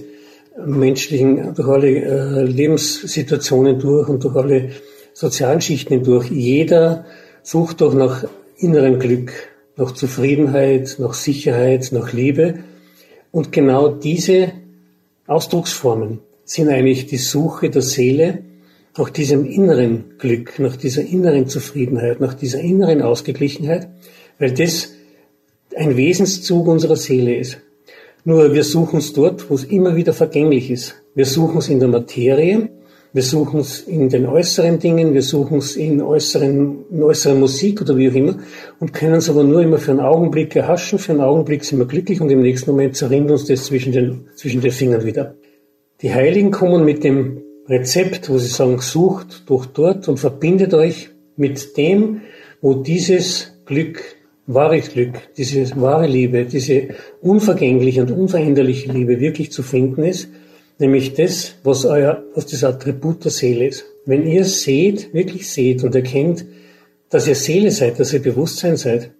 menschlichen, 0.64 1.54
durch 1.54 1.68
alle 1.68 1.90
äh, 1.90 2.44
Lebenssituationen 2.44 3.80
durch 3.80 4.08
und 4.08 4.24
durch 4.24 4.36
alle 4.36 4.70
sozialen 5.14 5.62
Schichten 5.62 5.96
hindurch. 5.96 6.30
Jeder 6.32 7.06
sucht 7.44 7.82
doch 7.82 7.94
nach 7.94 8.26
innerem 8.58 9.00
Glück, 9.00 9.34
nach 9.76 9.92
Zufriedenheit, 9.92 10.96
nach 11.00 11.14
Sicherheit, 11.14 11.90
nach 11.92 12.14
Liebe. 12.14 12.60
Und 13.32 13.52
genau 13.52 13.90
diese 13.90 14.54
Ausdrucksformen 15.28 16.20
sind 16.46 16.70
eigentlich 16.70 17.08
die 17.08 17.18
Suche 17.18 17.70
der 17.70 17.82
Seele 17.82 18.44
nach 18.98 19.10
diesem 19.10 19.46
inneren 19.46 20.18
Glück, 20.18 20.58
nach 20.60 20.78
dieser 20.78 21.02
inneren 21.02 21.48
Zufriedenheit, 21.48 22.22
nach 22.22 22.34
dieser 22.34 22.60
inneren 22.60 23.02
Ausgeglichenheit, 23.02 23.90
weil 24.40 24.54
das 24.54 24.94
ein 25.76 25.98
Wesenszug 25.98 26.68
unserer 26.68 26.96
Seele 26.96 27.36
ist. 27.36 27.58
Nur 28.28 28.54
wir 28.54 28.64
suchen 28.64 28.98
es 28.98 29.14
dort, 29.14 29.52
wo 29.52 29.54
es 29.54 29.64
immer 29.66 29.96
wieder 29.96 30.12
vergänglich 30.12 30.72
ist. 30.72 30.96
Wir 31.14 31.28
suchen 31.28 31.60
es 31.60 31.70
in 31.70 31.80
der 31.80 31.90
Materie, 31.90 32.70
wir 33.14 33.22
suchen 33.22 33.60
es 33.60 33.82
in 33.82 34.10
den 34.10 34.26
äußeren 34.26 34.80
Dingen, 34.80 35.14
wir 35.14 35.22
suchen 35.22 35.60
es 35.60 35.76
in 35.76 36.02
äußeren, 36.02 36.86
in 36.90 37.04
äußeren 37.04 37.40
Musik 37.40 37.82
oder 37.82 37.96
wie 37.96 38.10
auch 38.10 38.16
immer 38.16 38.40
und 38.80 38.94
können 38.94 39.16
es 39.16 39.30
aber 39.30 39.44
nur 39.44 39.62
immer 39.62 39.78
für 39.78 39.92
einen 39.92 40.00
Augenblick 40.00 40.56
erhaschen. 40.56 40.98
Für 40.98 41.12
einen 41.12 41.22
Augenblick 41.22 41.64
sind 41.64 41.78
wir 41.78 41.86
glücklich 41.86 42.20
und 42.20 42.32
im 42.32 42.42
nächsten 42.42 42.72
Moment 42.72 42.96
zerrinnt 42.96 43.30
uns 43.30 43.46
das 43.46 43.66
zwischen 43.66 43.94
den, 43.94 44.26
zwischen 44.36 44.60
den 44.60 44.72
Fingern 44.72 45.06
wieder. 45.06 45.36
Die 46.02 46.12
Heiligen 46.12 46.50
kommen 46.50 46.84
mit 46.84 47.04
dem 47.04 47.44
Rezept, 47.70 48.30
wo 48.30 48.40
sie 48.40 48.48
sagen, 48.48 48.80
sucht 48.80 49.48
durch 49.50 49.68
dort 49.68 50.10
und 50.10 50.20
verbindet 50.20 50.74
euch 50.74 51.12
mit 51.38 51.78
dem, 51.78 52.22
wo 52.60 52.74
dieses 52.74 53.54
Glück 53.66 54.02
wahres 54.48 54.92
Glück, 54.92 55.14
diese 55.38 55.70
wahre 55.80 56.08
Liebe, 56.08 56.46
diese 56.46 56.90
unvergängliche 57.22 58.02
und 58.02 58.12
unveränderliche 58.12 58.92
Liebe 58.92 59.20
wirklich 59.20 59.52
zu 59.52 59.64
finden 59.64 60.04
ist, 60.04 60.30
nämlich 60.78 61.14
das, 61.14 61.56
was 61.64 61.86
euer, 61.86 62.24
was 62.36 62.46
das 62.48 62.64
Attribut 62.64 63.24
der 63.24 63.32
Seele 63.32 63.68
ist. 63.68 63.86
Wenn 64.06 64.28
ihr 64.28 64.46
seht, 64.46 65.14
wirklich 65.14 65.50
seht 65.50 65.84
und 65.84 65.96
erkennt, 65.96 66.46
dass 67.10 67.28
ihr 67.28 67.36
Seele 67.36 67.72
seid, 67.72 68.00
dass 68.00 68.14
ihr 68.14 68.22
Bewusstsein 68.22 68.78
seid, 68.78 69.12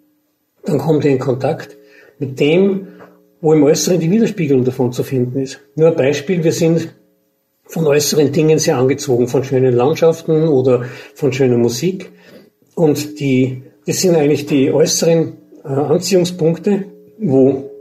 dann 0.66 0.78
kommt 0.78 1.06
ihr 1.06 1.12
in 1.12 1.20
Kontakt 1.20 1.78
mit 2.20 2.40
dem, 2.40 2.88
wo 3.42 3.54
im 3.54 3.64
Äußeren 3.64 4.00
die 4.00 4.10
Widerspiegelung 4.10 4.64
davon 4.64 4.92
zu 4.92 5.04
finden 5.04 5.40
ist. 5.40 5.60
Nur 5.76 5.90
ein 5.90 5.96
Beispiel, 5.96 6.44
wir 6.44 6.52
sind 6.52 6.94
von 7.68 7.86
äußeren 7.86 8.32
Dingen 8.32 8.60
sehr 8.60 8.78
angezogen, 8.78 9.28
von 9.28 9.44
schönen 9.44 9.74
Landschaften 9.74 10.48
oder 10.48 10.86
von 11.14 11.34
schöner 11.34 11.58
Musik. 11.58 12.12
Und 12.76 13.20
die, 13.20 13.64
das 13.86 14.02
sind 14.02 14.16
eigentlich 14.16 14.46
die 14.46 14.72
äußeren 14.72 15.34
äh, 15.64 15.68
Anziehungspunkte, 15.68 16.86
wo 17.20 17.72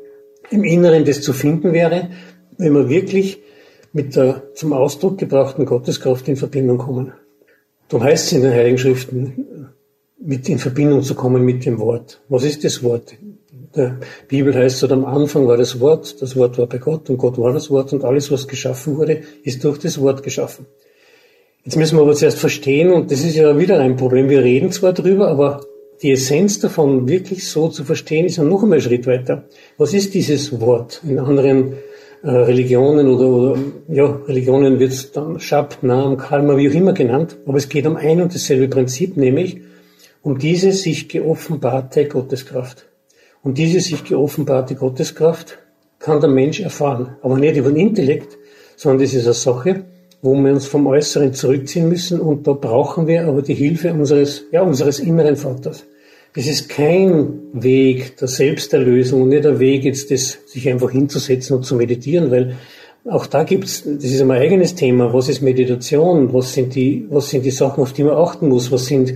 im 0.51 0.65
Inneren 0.65 1.05
das 1.05 1.23
zu 1.23 1.33
finden 1.33 1.73
wäre, 1.73 2.11
wenn 2.59 2.75
wir 2.75 2.89
wirklich 2.89 3.43
mit 3.93 4.17
der 4.17 4.43
zum 4.55 4.73
Ausdruck 4.73 5.19
gebrachten 5.19 5.67
Gotteskraft 5.67 6.29
in 6.29 6.37
Verbindung 6.37 6.79
kommen. 6.79 7.13
Darum 7.89 8.05
heißt 8.05 8.27
es 8.27 8.33
in 8.33 8.43
den 8.43 8.53
Heiligen 8.53 8.79
Schriften, 8.79 9.69
mit 10.19 10.49
in 10.49 10.59
Verbindung 10.59 11.03
zu 11.03 11.15
kommen 11.15 11.45
mit 11.45 11.65
dem 11.67 11.79
Wort. 11.79 12.21
Was 12.29 12.45
ist 12.45 12.65
das 12.65 12.83
Wort? 12.83 13.15
der 13.77 13.99
Bibel 14.29 14.55
heißt 14.55 14.83
es, 14.83 14.91
am 14.91 15.05
Anfang 15.05 15.47
war 15.47 15.57
das 15.57 15.81
Wort, 15.81 16.21
das 16.23 16.37
Wort 16.37 16.59
war 16.59 16.67
bei 16.67 16.79
Gott 16.79 17.11
und 17.11 17.19
Gott 17.19 17.39
war 17.39 17.53
das 17.53 17.71
Wort 17.71 17.93
und 17.93 18.05
alles, 18.05 18.31
was 18.31 18.49
geschaffen 18.49 18.97
wurde, 18.97 19.23
ist 19.43 19.65
durch 19.65 19.79
das 19.79 20.01
Wort 20.01 20.23
geschaffen. 20.23 20.67
Jetzt 21.65 21.77
müssen 21.77 21.97
wir 21.97 22.03
aber 22.03 22.15
zuerst 22.15 22.39
verstehen, 22.39 22.93
und 22.93 23.11
das 23.11 23.21
ist 23.21 23.37
ja 23.37 23.59
wieder 23.59 23.81
ein 23.81 23.97
Problem, 23.97 24.29
wir 24.29 24.43
reden 24.43 24.71
zwar 24.71 24.93
drüber, 24.93 25.29
aber 25.29 25.65
die 26.03 26.13
Essenz 26.13 26.59
davon 26.61 27.09
wirklich 27.09 27.49
so 27.49 27.69
zu 27.69 27.85
verstehen, 27.85 28.27
ist 28.27 28.37
ja 28.37 28.45
noch 28.45 28.63
einmal 28.63 28.79
ein 28.79 28.83
Schritt 28.83 29.07
weiter. 29.07 29.45
Was 29.79 29.95
ist 29.95 30.15
dieses 30.15 30.61
Wort? 30.61 31.01
In 31.09 31.19
anderen 31.19 31.75
äh, 32.23 32.31
Religionen 32.31 33.09
oder, 33.09 33.27
oder 33.29 33.59
ja, 33.89 34.07
Religionen 34.27 34.79
wird 34.79 34.93
es 34.93 35.13
dann 35.13 35.41
Schabt, 35.41 35.83
Nam, 35.83 36.17
Kalma, 36.17 36.57
wie 36.57 36.69
auch 36.69 36.75
immer 36.75 36.93
genannt, 36.93 37.37
aber 37.47 37.59
es 37.59 37.69
geht 37.69 37.87
um 37.87 37.97
ein 37.97 38.21
und 38.21 38.35
dasselbe 38.35 38.69
Prinzip, 38.69 39.17
nämlich 39.17 39.61
um 40.23 40.39
diese 40.39 40.73
sich 40.73 41.09
geoffenbarte 41.09 42.07
Gotteskraft. 42.07 42.87
Und 43.43 43.59
diese 43.59 43.81
sich 43.81 44.05
geoffenbarte 44.05 44.75
Gotteskraft 44.75 45.59
kann 45.99 46.21
der 46.21 46.31
Mensch 46.31 46.61
erfahren. 46.61 47.17
Aber 47.23 47.39
nicht 47.39 47.57
über 47.57 47.69
den 47.69 47.89
Intellekt, 47.89 48.39
sondern 48.77 49.03
das 49.03 49.13
ist 49.13 49.27
eine 49.27 49.35
Sache, 49.35 49.85
wo 50.25 50.35
wir 50.35 50.53
uns 50.53 50.67
vom 50.67 50.87
Äußeren 50.87 51.35
zurückziehen 51.35 51.87
müssen. 51.87 52.19
Und 52.19 52.47
da 52.47 52.55
brauchen 52.55 53.07
wir 53.07 53.29
aber 53.29 53.43
die 53.43 53.53
Hilfe 53.53 53.93
unseres, 53.93 54.47
ja, 54.53 54.63
unseres 54.63 54.99
inneren 54.99 55.37
Vaters. 55.37 55.85
Das 56.35 56.47
ist 56.47 56.71
kein 56.71 57.41
Weg 57.53 58.17
der 58.17 58.29
Selbsterlösung 58.29 59.21
und 59.21 59.29
nicht 59.29 59.45
der 59.45 59.61
Weg, 59.61 59.85
jetzt 59.85 60.11
das, 60.11 60.39
sich 60.47 60.67
einfach 60.71 60.91
hinzusetzen 60.91 61.57
und 61.57 61.65
zu 61.65 61.77
meditieren, 61.77 62.31
weil 62.31 62.57
auch 63.07 63.27
da 63.27 63.45
gibt's, 63.45 63.85
das 63.85 64.05
ist 64.05 64.23
ein 64.23 64.31
eigenes 64.31 64.75
Thema. 64.75 65.13
Was 65.13 65.29
ist 65.29 65.43
Meditation? 65.43 66.33
Was 66.33 66.55
sind 66.55 66.75
die, 66.75 67.07
was 67.11 67.29
sind 67.29 67.45
die 67.45 67.51
Sachen, 67.51 67.83
auf 67.83 67.93
die 67.93 68.03
man 68.03 68.17
achten 68.17 68.49
muss? 68.49 68.73
Was 68.73 68.87
sind 68.87 69.13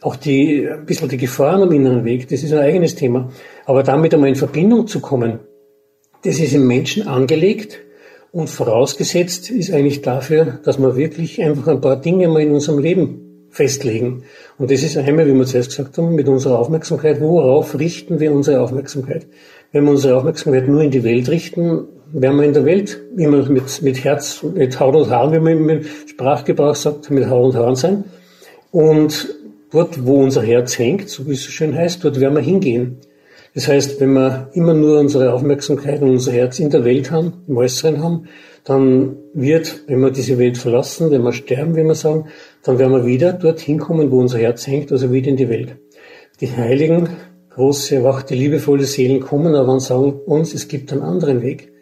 auch 0.00 0.16
die, 0.16 0.66
ein 0.66 0.86
bisschen 0.86 1.10
die 1.10 1.18
Gefahren 1.18 1.62
am 1.62 1.72
inneren 1.72 2.06
Weg, 2.06 2.28
das 2.28 2.42
ist 2.42 2.54
ein 2.54 2.60
eigenes 2.60 2.94
Thema. 2.94 3.30
Aber 3.66 3.82
damit 3.82 4.14
einmal 4.14 4.30
in 4.30 4.36
Verbindung 4.36 4.86
zu 4.86 5.00
kommen, 5.00 5.38
das 6.24 6.38
ist 6.38 6.54
im 6.54 6.66
Menschen 6.66 7.06
angelegt 7.06 7.80
und 8.36 8.50
vorausgesetzt 8.50 9.48
ist 9.48 9.72
eigentlich 9.72 10.02
dafür, 10.02 10.58
dass 10.62 10.78
wir 10.78 10.94
wirklich 10.94 11.42
einfach 11.42 11.68
ein 11.68 11.80
paar 11.80 11.98
Dinge 11.98 12.28
mal 12.28 12.42
in 12.42 12.52
unserem 12.52 12.78
Leben 12.78 13.46
festlegen. 13.48 14.24
Und 14.58 14.70
das 14.70 14.82
ist 14.82 14.98
einmal, 14.98 15.26
wie 15.26 15.32
wir 15.32 15.46
zuerst 15.46 15.70
gesagt 15.70 15.96
haben, 15.96 16.14
mit 16.14 16.28
unserer 16.28 16.58
Aufmerksamkeit. 16.58 17.18
Worauf 17.22 17.78
richten 17.78 18.20
wir 18.20 18.30
unsere 18.32 18.60
Aufmerksamkeit? 18.60 19.26
Wenn 19.72 19.84
wir 19.84 19.92
unsere 19.92 20.18
Aufmerksamkeit 20.18 20.68
nur 20.68 20.82
in 20.82 20.90
die 20.90 21.02
Welt 21.02 21.30
richten, 21.30 21.84
werden 22.12 22.38
wir 22.38 22.44
in 22.44 22.52
der 22.52 22.66
Welt 22.66 23.00
immer 23.16 23.42
mit, 23.48 23.80
mit 23.80 24.04
Herz, 24.04 24.42
mit 24.42 24.78
Haut 24.80 24.94
und 24.94 25.08
Haaren, 25.08 25.32
wie 25.32 25.38
man 25.38 25.70
im 25.70 25.84
Sprachgebrauch 26.06 26.74
sagt, 26.74 27.10
mit 27.10 27.30
Haut 27.30 27.54
und 27.54 27.56
Haaren 27.58 27.76
sein. 27.76 28.04
Und 28.70 29.34
dort, 29.72 30.04
wo 30.04 30.22
unser 30.22 30.42
Herz 30.42 30.78
hängt, 30.78 31.08
so 31.08 31.26
wie 31.26 31.32
es 31.32 31.42
so 31.42 31.50
schön 31.50 31.74
heißt, 31.74 32.04
dort 32.04 32.20
werden 32.20 32.34
wir 32.34 32.42
hingehen. 32.42 32.98
Das 33.56 33.68
heißt, 33.68 34.00
wenn 34.02 34.12
wir 34.12 34.50
immer 34.52 34.74
nur 34.74 35.00
unsere 35.00 35.32
Aufmerksamkeit 35.32 36.02
und 36.02 36.10
unser 36.10 36.30
Herz 36.30 36.58
in 36.58 36.68
der 36.68 36.84
Welt 36.84 37.10
haben, 37.10 37.42
im 37.48 37.56
Äußeren 37.56 38.02
haben, 38.02 38.28
dann 38.64 39.16
wird, 39.32 39.84
wenn 39.86 40.00
wir 40.00 40.10
diese 40.10 40.36
Welt 40.36 40.58
verlassen, 40.58 41.10
wenn 41.10 41.22
wir 41.22 41.32
sterben, 41.32 41.74
wie 41.74 41.82
wir 41.82 41.94
sagen, 41.94 42.26
dann 42.62 42.78
werden 42.78 42.92
wir 42.92 43.06
wieder 43.06 43.32
dorthin 43.32 43.78
kommen, 43.78 44.10
wo 44.10 44.20
unser 44.20 44.36
Herz 44.36 44.66
hängt, 44.66 44.92
also 44.92 45.10
wieder 45.10 45.28
in 45.28 45.38
die 45.38 45.48
Welt. 45.48 45.76
Die 46.42 46.54
heiligen, 46.54 47.08
große, 47.48 47.96
erwachte, 47.96 48.34
liebevolle 48.34 48.84
Seelen 48.84 49.20
kommen 49.20 49.54
aber 49.54 49.72
und 49.72 49.80
sagen 49.80 50.12
uns, 50.26 50.52
es 50.52 50.68
gibt 50.68 50.92
einen 50.92 51.00
anderen 51.00 51.40
Weg. 51.40 51.72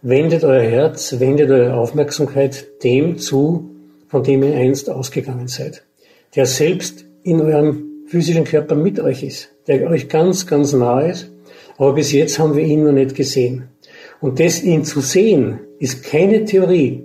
Wendet 0.00 0.42
euer 0.42 0.62
Herz, 0.62 1.20
wendet 1.20 1.50
eure 1.50 1.74
Aufmerksamkeit 1.74 2.82
dem 2.82 3.18
zu, 3.18 3.68
von 4.08 4.22
dem 4.22 4.42
ihr 4.42 4.54
einst 4.54 4.88
ausgegangen 4.88 5.48
seid. 5.48 5.82
Der 6.34 6.46
selbst 6.46 7.04
in 7.22 7.42
eurem 7.42 7.89
physischen 8.10 8.42
Körper 8.42 8.74
mit 8.74 8.98
euch 8.98 9.22
ist, 9.22 9.50
der 9.68 9.88
euch 9.88 10.08
ganz, 10.08 10.44
ganz 10.44 10.72
nahe 10.72 11.12
ist. 11.12 11.30
Aber 11.78 11.94
bis 11.94 12.10
jetzt 12.10 12.40
haben 12.40 12.56
wir 12.56 12.64
ihn 12.64 12.82
noch 12.82 12.92
nicht 12.92 13.14
gesehen. 13.14 13.68
Und 14.20 14.40
das 14.40 14.64
ihn 14.64 14.84
zu 14.84 15.00
sehen, 15.00 15.60
ist 15.78 16.02
keine 16.02 16.44
Theorie. 16.44 17.04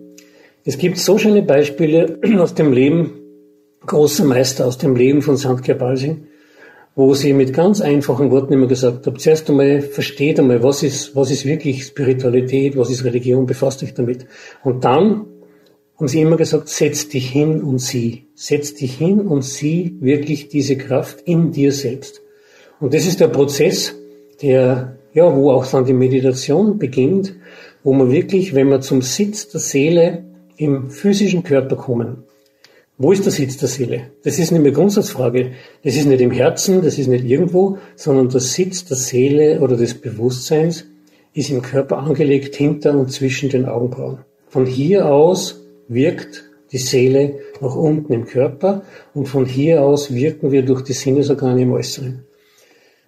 Es 0.63 0.79
gibt 0.79 0.97
so 0.97 1.19
schöne 1.19 1.43
Beispiele 1.43 2.19
aus 2.39 2.55
dem 2.55 2.73
Leben 2.73 3.21
großer 3.85 4.25
Meister, 4.25 4.65
aus 4.65 4.79
dem 4.79 4.95
Leben 4.95 5.21
von 5.21 5.37
St. 5.37 5.61
Gerbalsing, 5.61 6.25
wo 6.95 7.13
sie 7.13 7.33
mit 7.33 7.53
ganz 7.53 7.81
einfachen 7.81 8.31
Worten 8.31 8.53
immer 8.53 8.65
gesagt 8.65 9.05
haben, 9.05 9.19
zuerst 9.19 9.47
einmal 9.47 9.81
versteht 9.81 10.39
einmal, 10.39 10.63
was 10.63 10.81
ist, 10.81 11.15
was 11.15 11.29
ist 11.29 11.45
wirklich 11.45 11.83
Spiritualität, 11.83 12.75
was 12.75 12.89
ist 12.89 13.03
Religion, 13.03 13.45
befasst 13.45 13.83
euch 13.83 13.93
damit. 13.93 14.25
Und 14.63 14.83
dann 14.83 15.27
haben 15.97 16.07
sie 16.07 16.21
immer 16.21 16.37
gesagt, 16.37 16.67
setz 16.67 17.07
dich 17.07 17.29
hin 17.29 17.61
und 17.61 17.79
sieh. 17.79 18.25
Setz 18.35 18.73
dich 18.73 18.97
hin 18.97 19.21
und 19.21 19.43
sieh 19.43 19.95
wirklich 20.01 20.49
diese 20.49 20.77
Kraft 20.77 21.21
in 21.21 21.51
dir 21.51 21.71
selbst. 21.71 22.21
Und 22.79 22.93
das 22.93 23.05
ist 23.05 23.21
der 23.21 23.29
Prozess, 23.29 23.95
der, 24.41 24.97
ja, 25.13 25.35
wo 25.35 25.51
auch 25.51 25.65
dann 25.65 25.85
die 25.85 25.93
Meditation 25.93 26.77
beginnt, 26.77 27.35
wo 27.83 27.93
man 27.93 28.11
wirklich, 28.11 28.53
wenn 28.53 28.69
wir 28.69 28.81
zum 28.81 29.01
Sitz 29.01 29.47
der 29.47 29.61
Seele 29.61 30.25
im 30.57 30.89
physischen 30.89 31.43
Körper 31.43 31.77
kommen, 31.77 32.23
wo 32.97 33.11
ist 33.11 33.25
der 33.25 33.31
Sitz 33.31 33.57
der 33.57 33.67
Seele? 33.67 34.11
Das 34.23 34.39
ist 34.39 34.51
nicht 34.51 34.61
mehr 34.61 34.71
Grundsatzfrage. 34.71 35.51
Das 35.83 35.97
ist 35.97 36.05
nicht 36.05 36.21
im 36.21 36.31
Herzen, 36.31 36.81
das 36.81 36.97
ist 36.97 37.07
nicht 37.07 37.25
irgendwo, 37.25 37.77
sondern 37.97 38.29
der 38.29 38.39
Sitz 38.39 38.85
der 38.85 38.95
Seele 38.95 39.59
oder 39.59 39.75
des 39.75 39.95
Bewusstseins 39.95 40.85
ist 41.33 41.49
im 41.49 41.61
Körper 41.61 41.97
angelegt 41.97 42.55
hinter 42.55 42.97
und 42.97 43.11
zwischen 43.11 43.49
den 43.49 43.65
Augenbrauen. 43.65 44.19
Von 44.47 44.65
hier 44.65 45.07
aus 45.07 45.64
wirkt 45.87 46.45
die 46.71 46.77
Seele 46.77 47.39
nach 47.61 47.75
unten 47.75 48.11
im 48.13 48.25
Körper 48.25 48.83
und 49.13 49.27
von 49.27 49.45
hier 49.45 49.81
aus 49.81 50.13
wirken 50.13 50.51
wir 50.51 50.63
durch 50.63 50.81
die 50.81 50.93
Sinnesorgane 50.93 51.61
im 51.61 51.71
Äußeren. 51.71 52.23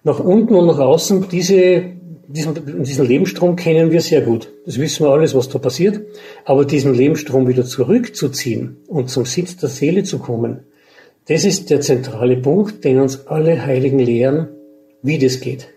Nach 0.04 0.20
unten 0.20 0.54
und 0.54 0.66
nach 0.66 0.78
außen, 0.78 1.28
diese, 1.28 1.82
diesen, 2.28 2.82
diesen 2.84 3.06
Lebensstrom 3.06 3.56
kennen 3.56 3.90
wir 3.90 4.00
sehr 4.00 4.22
gut. 4.22 4.52
Das 4.64 4.78
wissen 4.78 5.04
wir 5.04 5.10
alles, 5.10 5.34
was 5.34 5.48
da 5.48 5.58
passiert. 5.58 6.00
Aber 6.44 6.64
diesen 6.64 6.94
Lebensstrom 6.94 7.48
wieder 7.48 7.64
zurückzuziehen 7.64 8.78
und 8.86 9.10
zum 9.10 9.24
Sitz 9.24 9.56
der 9.56 9.68
Seele 9.68 10.04
zu 10.04 10.18
kommen, 10.18 10.60
das 11.26 11.44
ist 11.44 11.68
der 11.68 11.82
zentrale 11.82 12.36
Punkt, 12.38 12.84
den 12.84 13.00
uns 13.00 13.26
alle 13.26 13.66
Heiligen 13.66 13.98
lehren, 13.98 14.48
wie 15.02 15.18
das 15.18 15.40
geht. 15.40 15.68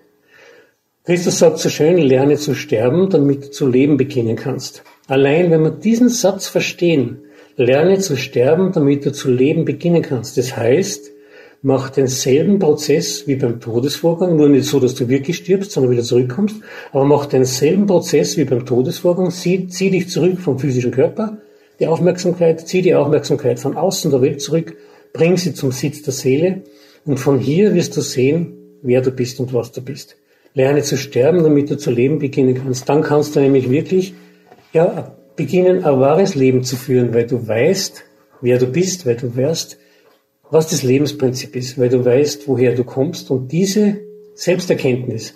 Christus 1.04 1.40
sagt 1.40 1.58
so 1.58 1.68
schön, 1.68 1.98
lerne 1.98 2.38
zu 2.38 2.54
sterben, 2.54 3.10
damit 3.10 3.46
du 3.46 3.52
zu 3.52 3.68
leben 3.68 3.98
beginnen 3.98 4.38
kannst. 4.38 4.84
Allein 5.08 5.52
wenn 5.52 5.64
wir 5.64 5.72
diesen 5.72 6.10
Satz 6.10 6.48
verstehen, 6.48 7.20
lerne 7.58 8.00
zu 8.00 8.18
sterben, 8.18 8.72
damit 8.72 9.06
du 9.06 9.12
zu 9.12 9.30
leben 9.30 9.66
beginnen 9.66 10.02
kannst. 10.02 10.38
Das 10.38 10.56
heißt, 10.56 11.12
mach 11.62 11.90
denselben 11.90 12.60
Prozess 12.60 13.28
wie 13.28 13.36
beim 13.36 13.60
Todesvorgang, 13.60 14.36
nur 14.36 14.50
nicht 14.50 14.66
so, 14.66 14.80
dass 14.80 14.96
du 14.96 15.10
wirklich 15.10 15.38
stirbst, 15.38 15.72
sondern 15.72 15.92
wieder 15.92 16.04
zurückkommst, 16.04 16.56
aber 16.92 17.06
mach 17.06 17.26
denselben 17.26 17.86
Prozess 17.86 18.38
wie 18.38 18.46
beim 18.46 18.66
Todesvorgang, 18.66 19.32
zieh, 19.32 19.68
zieh 19.68 19.92
dich 19.92 20.10
zurück 20.10 20.40
vom 20.40 20.60
physischen 20.60 20.92
Körper, 20.92 21.38
die 21.80 21.88
Aufmerksamkeit, 21.88 22.68
zieh 22.68 22.82
die 22.82 22.96
Aufmerksamkeit 22.96 23.60
von 23.60 23.76
außen 23.76 24.12
der 24.12 24.22
Welt 24.22 24.42
zurück, 24.42 24.76
bring 25.14 25.38
sie 25.38 25.54
zum 25.54 25.72
Sitz 25.72 26.02
der 26.02 26.14
Seele 26.14 26.64
und 27.06 27.20
von 27.20 27.40
hier 27.40 27.74
wirst 27.74 27.98
du 27.98 28.02
sehen, 28.02 28.54
wer 28.82 29.02
du 29.02 29.12
bist 29.12 29.40
und 29.40 29.54
was 29.54 29.72
du 29.72 29.82
bist. 29.82 30.16
Lerne 30.54 30.84
zu 30.84 30.98
sterben, 30.98 31.44
damit 31.44 31.70
du 31.70 31.78
zu 31.78 31.92
leben 31.92 32.20
beginnen 32.20 32.56
kannst. 32.56 32.90
Dann 32.90 33.04
kannst 33.04 33.36
du 33.36 33.40
nämlich 33.40 33.70
wirklich 33.70 34.14
ja, 34.74 35.16
beginnen, 35.36 35.84
ein 35.84 36.00
wahres 36.00 36.36
Leben 36.36 36.64
zu 36.64 36.76
führen, 36.76 37.14
weil 37.14 37.28
du 37.28 37.48
weißt, 37.48 38.04
wer 38.42 38.58
du 38.58 38.68
bist, 38.68 39.06
weil 39.06 39.16
du 39.16 39.36
weißt, 39.36 39.78
was 40.50 40.70
das 40.70 40.84
Lebensprinzip 40.84 41.56
ist, 41.56 41.80
weil 41.80 41.90
du 41.90 42.04
weißt, 42.04 42.48
woher 42.48 42.76
du 42.76 42.84
kommst. 42.84 43.32
Und 43.32 43.52
diese 43.52 43.98
Selbsterkenntnis 44.36 45.34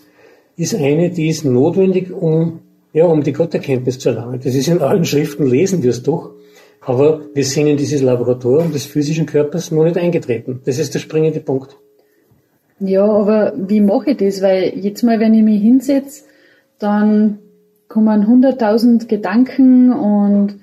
ist 0.58 0.75
eine, 0.75 1.10
die 1.10 1.30
ist 1.30 1.46
notwendig, 1.46 2.12
um, 2.12 2.60
ja, 2.94 3.06
um 3.06 3.24
die 3.24 3.34
Gotterkenntnis 3.34 4.00
zu 4.00 4.10
erlangen. 4.10 4.39
Das 4.44 4.56
ist 4.56 4.68
in 4.68 4.82
allen 4.82 5.06
Schriften, 5.06 5.46
lesen 5.46 5.84
wir 5.84 5.92
es 5.92 6.04
doch. 6.04 6.32
Aber 6.82 7.22
wir 7.34 7.44
sind 7.44 7.68
in 7.68 7.77
dieses 7.77 8.01
Laboratorium 8.01 8.72
des 8.72 8.86
physischen 8.86 9.25
Körpers 9.25 9.72
noch 9.72 9.86
nicht 9.86 9.98
eingetreten. 9.98 10.62
Das 10.65 10.77
ist 10.77 10.94
der 10.94 11.00
springende 11.00 11.39
Punkt. 11.39 11.77
Ja, 12.80 13.06
aber 13.06 13.54
wie 13.56 13.80
mache 13.80 14.12
ich 14.12 14.18
das? 14.18 14.42
Weil 14.42 14.77
jetzt 14.77 15.01
mal, 15.01 15.20
wenn 15.20 15.34
ich 15.34 15.44
mich 15.44 15.62
hinsetze, 15.62 16.24
dann 16.77 17.39
kommen 17.95 18.27
hunderttausend 18.27 19.07
Gedanken 19.07 19.93
und 19.93 20.59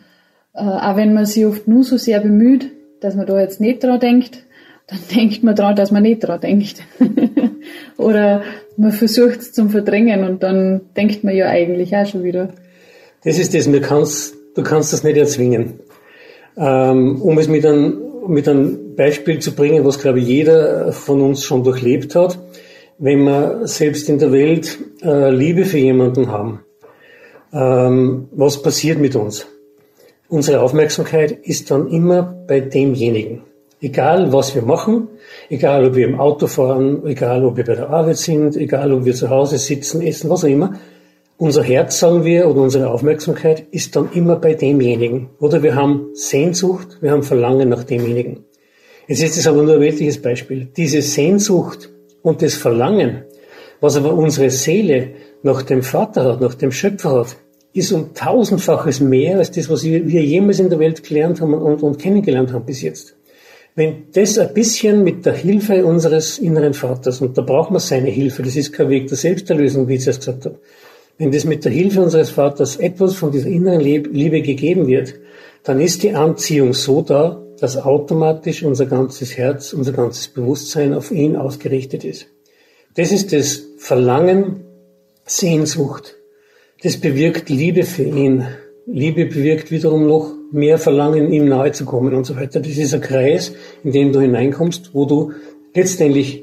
äh, 0.53 0.61
auch 0.61 0.97
wenn 0.97 1.15
man 1.15 1.25
sich 1.25 1.47
oft 1.47 1.67
nur 1.67 1.83
so 1.83 1.97
sehr 1.97 2.21
bemüht, 2.21 2.71
dass 3.01 3.17
man 3.17 3.25
da 3.25 3.41
jetzt 3.41 3.59
nicht 3.59 3.83
dran 3.83 3.99
denkt, 3.99 4.45
dann 4.87 4.99
denkt 5.17 5.43
man 5.43 5.57
dran, 5.57 5.75
dass 5.75 5.91
man 5.91 6.03
nicht 6.03 6.21
dran 6.21 6.43
denkt. 6.43 6.83
Oder 7.97 8.43
man 8.77 8.93
versucht 8.93 9.41
es 9.41 9.53
zum 9.55 9.71
Verdrängen 9.71 10.25
und 10.25 10.43
dann 10.43 10.83
denkt 10.95 11.25
man 11.25 11.35
ja 11.35 11.47
eigentlich 11.47 11.97
auch 11.97 12.05
schon 12.05 12.23
wieder. 12.23 12.51
Das 13.25 13.39
ist 13.39 13.55
das, 13.55 13.67
kannst, 13.81 14.35
du 14.55 14.63
kannst 14.63 14.93
das 14.93 15.03
nicht 15.03 15.17
erzwingen. 15.17 15.81
Ähm, 16.59 17.23
um 17.23 17.39
es 17.39 17.49
mit 17.49 17.65
einem, 17.65 17.99
mit 18.29 18.47
einem 18.47 18.95
Beispiel 18.95 19.39
zu 19.39 19.53
bringen, 19.53 19.87
was 19.87 19.99
glaube 19.99 20.21
ich 20.21 20.27
jeder 20.27 20.93
von 20.93 21.23
uns 21.23 21.45
schon 21.45 21.65
durchlebt 21.65 22.15
hat, 22.15 22.39
wenn 22.99 23.25
wir 23.25 23.67
selbst 23.67 24.11
in 24.11 24.19
der 24.19 24.33
Welt 24.33 24.77
äh, 25.03 25.31
Liebe 25.31 25.65
für 25.65 25.79
jemanden 25.79 26.31
haben, 26.31 26.61
ähm, 27.53 28.29
was 28.33 28.63
passiert 28.63 28.99
mit 28.99 29.15
uns? 29.17 29.47
Unsere 30.29 30.61
Aufmerksamkeit 30.63 31.33
ist 31.43 31.71
dann 31.71 31.89
immer 31.89 32.23
bei 32.23 32.61
demjenigen. 32.61 33.43
Egal, 33.81 34.33
was 34.33 34.55
wir 34.55 34.63
machen, 34.63 35.09
egal, 35.51 35.85
ob 35.87 35.97
wir 35.97 36.07
im 36.07 36.19
Auto 36.19 36.47
fahren, 36.47 37.05
egal, 37.05 37.45
ob 37.45 37.57
wir 37.57 37.65
bei 37.65 37.75
der 37.75 37.91
Arbeit 37.91 38.17
sind, 38.17 38.57
egal, 38.57 38.93
ob 38.93 39.05
wir 39.05 39.15
zu 39.15 39.29
Hause 39.29 39.59
sitzen, 39.59 40.01
essen, 40.01 40.31
was 40.31 40.45
auch 40.45 40.49
immer, 40.49 40.75
unser 41.37 41.65
Herz, 41.65 41.99
sagen 41.99 42.25
wir, 42.25 42.49
oder 42.49 42.61
unsere 42.61 42.89
Aufmerksamkeit 42.89 43.67
ist 43.73 43.97
dann 43.97 44.13
immer 44.13 44.37
bei 44.37 44.55
demjenigen. 44.55 45.31
Oder 45.41 45.63
wir 45.63 45.75
haben 45.75 46.11
Sehnsucht, 46.15 46.99
wir 47.01 47.11
haben 47.11 47.25
Verlangen 47.25 47.69
nach 47.69 47.83
demjenigen. 47.83 48.45
Jetzt 49.09 49.23
ist 49.23 49.37
es 49.37 49.47
aber 49.49 49.63
nur 49.63 49.75
ein 49.75 49.81
weltliches 49.81 50.23
Beispiel. 50.23 50.69
Diese 50.77 51.03
Sehnsucht 51.03 51.91
und 52.23 52.41
das 52.41 52.55
Verlangen, 52.55 53.25
was 53.81 53.97
aber 53.97 54.15
unsere 54.15 54.51
Seele 54.51 55.11
nach 55.43 55.63
dem 55.63 55.83
Vater 55.83 56.25
hat, 56.25 56.41
nach 56.41 56.55
dem 56.55 56.71
Schöpfer 56.71 57.19
hat, 57.19 57.37
ist 57.75 57.93
um 57.93 58.15
tausendfaches 58.15 59.01
mehr 59.01 59.39
als 59.39 59.51
das, 59.51 59.71
was 59.71 59.85
wir 59.85 60.23
jemals 60.23 60.59
in 60.59 60.69
der 60.69 60.79
Welt 60.79 61.03
gelernt 61.03 61.41
haben 61.41 61.55
und, 61.55 61.83
und 61.83 61.99
kennengelernt 61.99 62.53
haben 62.53 62.67
bis 62.67 62.83
jetzt. 62.83 63.15
Wenn 63.75 64.05
das 64.13 64.39
ein 64.39 64.53
bisschen 64.53 65.03
mit 65.03 65.25
der 65.25 65.33
Hilfe 65.33 65.87
unseres 65.87 66.39
inneren 66.39 66.75
Vaters, 66.75 67.23
und 67.23 67.39
da 67.39 67.43
braucht 67.43 67.71
man 67.71 67.81
seine 67.81 68.11
Hilfe, 68.11 68.43
das 68.43 68.57
ist 68.57 68.73
kein 68.73 68.91
Weg 68.91 69.09
der 69.09 69.17
Selbsterlösung, 69.17 69.89
wie 69.89 69.95
ich 69.95 70.07
es 70.07 70.19
gesagt 70.19 70.45
habe, 70.45 70.59
wenn 71.17 71.31
das 71.31 71.45
mit 71.45 71.65
der 71.65 71.73
Hilfe 71.73 72.03
unseres 72.03 72.31
Vaters 72.31 72.77
etwas 72.77 73.15
von 73.15 73.33
dieser 73.33 73.49
inneren 73.49 73.81
Liebe 73.81 74.43
gegeben 74.43 74.87
wird, 74.87 75.15
dann 75.63 75.81
ist 75.81 76.03
die 76.03 76.13
Anziehung 76.15 76.75
so 76.75 77.01
da, 77.01 77.43
dass 77.59 77.79
automatisch 77.79 78.63
unser 78.63 78.87
ganzes 78.87 79.37
Herz, 79.39 79.73
unser 79.73 79.93
ganzes 79.93 80.29
Bewusstsein 80.29 80.93
auf 80.93 81.11
ihn 81.11 81.37
ausgerichtet 81.37 82.05
ist. 82.05 82.27
Das 82.97 83.13
ist 83.13 83.33
das 83.33 83.63
Verlangen, 83.79 84.65
Sehnsucht, 85.25 86.17
das 86.83 86.97
bewirkt 86.97 87.49
Liebe 87.49 87.85
für 87.85 88.03
ihn. 88.03 88.47
Liebe 88.87 89.27
bewirkt 89.27 89.71
wiederum 89.71 90.07
noch 90.07 90.33
mehr 90.51 90.79
Verlangen, 90.79 91.33
ihm 91.33 91.47
nahe 91.47 91.73
zu 91.73 91.85
kommen 91.85 92.15
und 92.15 92.25
so 92.25 92.37
weiter. 92.37 92.61
Das 92.61 92.77
ist 92.77 92.93
ein 92.93 93.01
Kreis, 93.01 93.53
in 93.85 93.93
dem 93.93 94.13
du 94.13 94.21
hineinkommst, 94.21 94.91
wo 94.93 95.05
du 95.05 95.33
letztendlich 95.75 96.43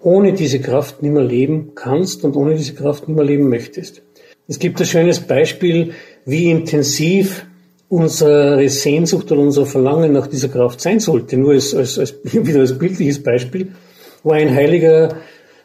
ohne 0.00 0.32
diese 0.32 0.60
Kraft 0.60 1.02
nicht 1.02 1.12
mehr 1.12 1.24
leben 1.24 1.72
kannst 1.74 2.24
und 2.24 2.36
ohne 2.36 2.54
diese 2.54 2.74
Kraft 2.74 3.08
nicht 3.08 3.16
mehr 3.16 3.24
leben 3.24 3.48
möchtest. 3.48 4.02
Es 4.48 4.58
gibt 4.58 4.80
ein 4.80 4.86
schönes 4.86 5.20
Beispiel, 5.20 5.92
wie 6.24 6.50
intensiv 6.50 7.46
unsere 7.88 8.68
Sehnsucht 8.68 9.32
oder 9.32 9.40
unser 9.40 9.66
Verlangen 9.66 10.12
nach 10.12 10.26
dieser 10.26 10.48
Kraft 10.48 10.80
sein 10.80 11.00
sollte. 11.00 11.36
Nur 11.36 11.52
als, 11.52 11.74
als, 11.74 11.98
als 11.98 12.14
wieder 12.24 12.60
als 12.60 12.78
bildliches 12.78 13.22
Beispiel, 13.22 13.68
wo 14.22 14.32
ein 14.32 14.54
Heiliger 14.54 15.16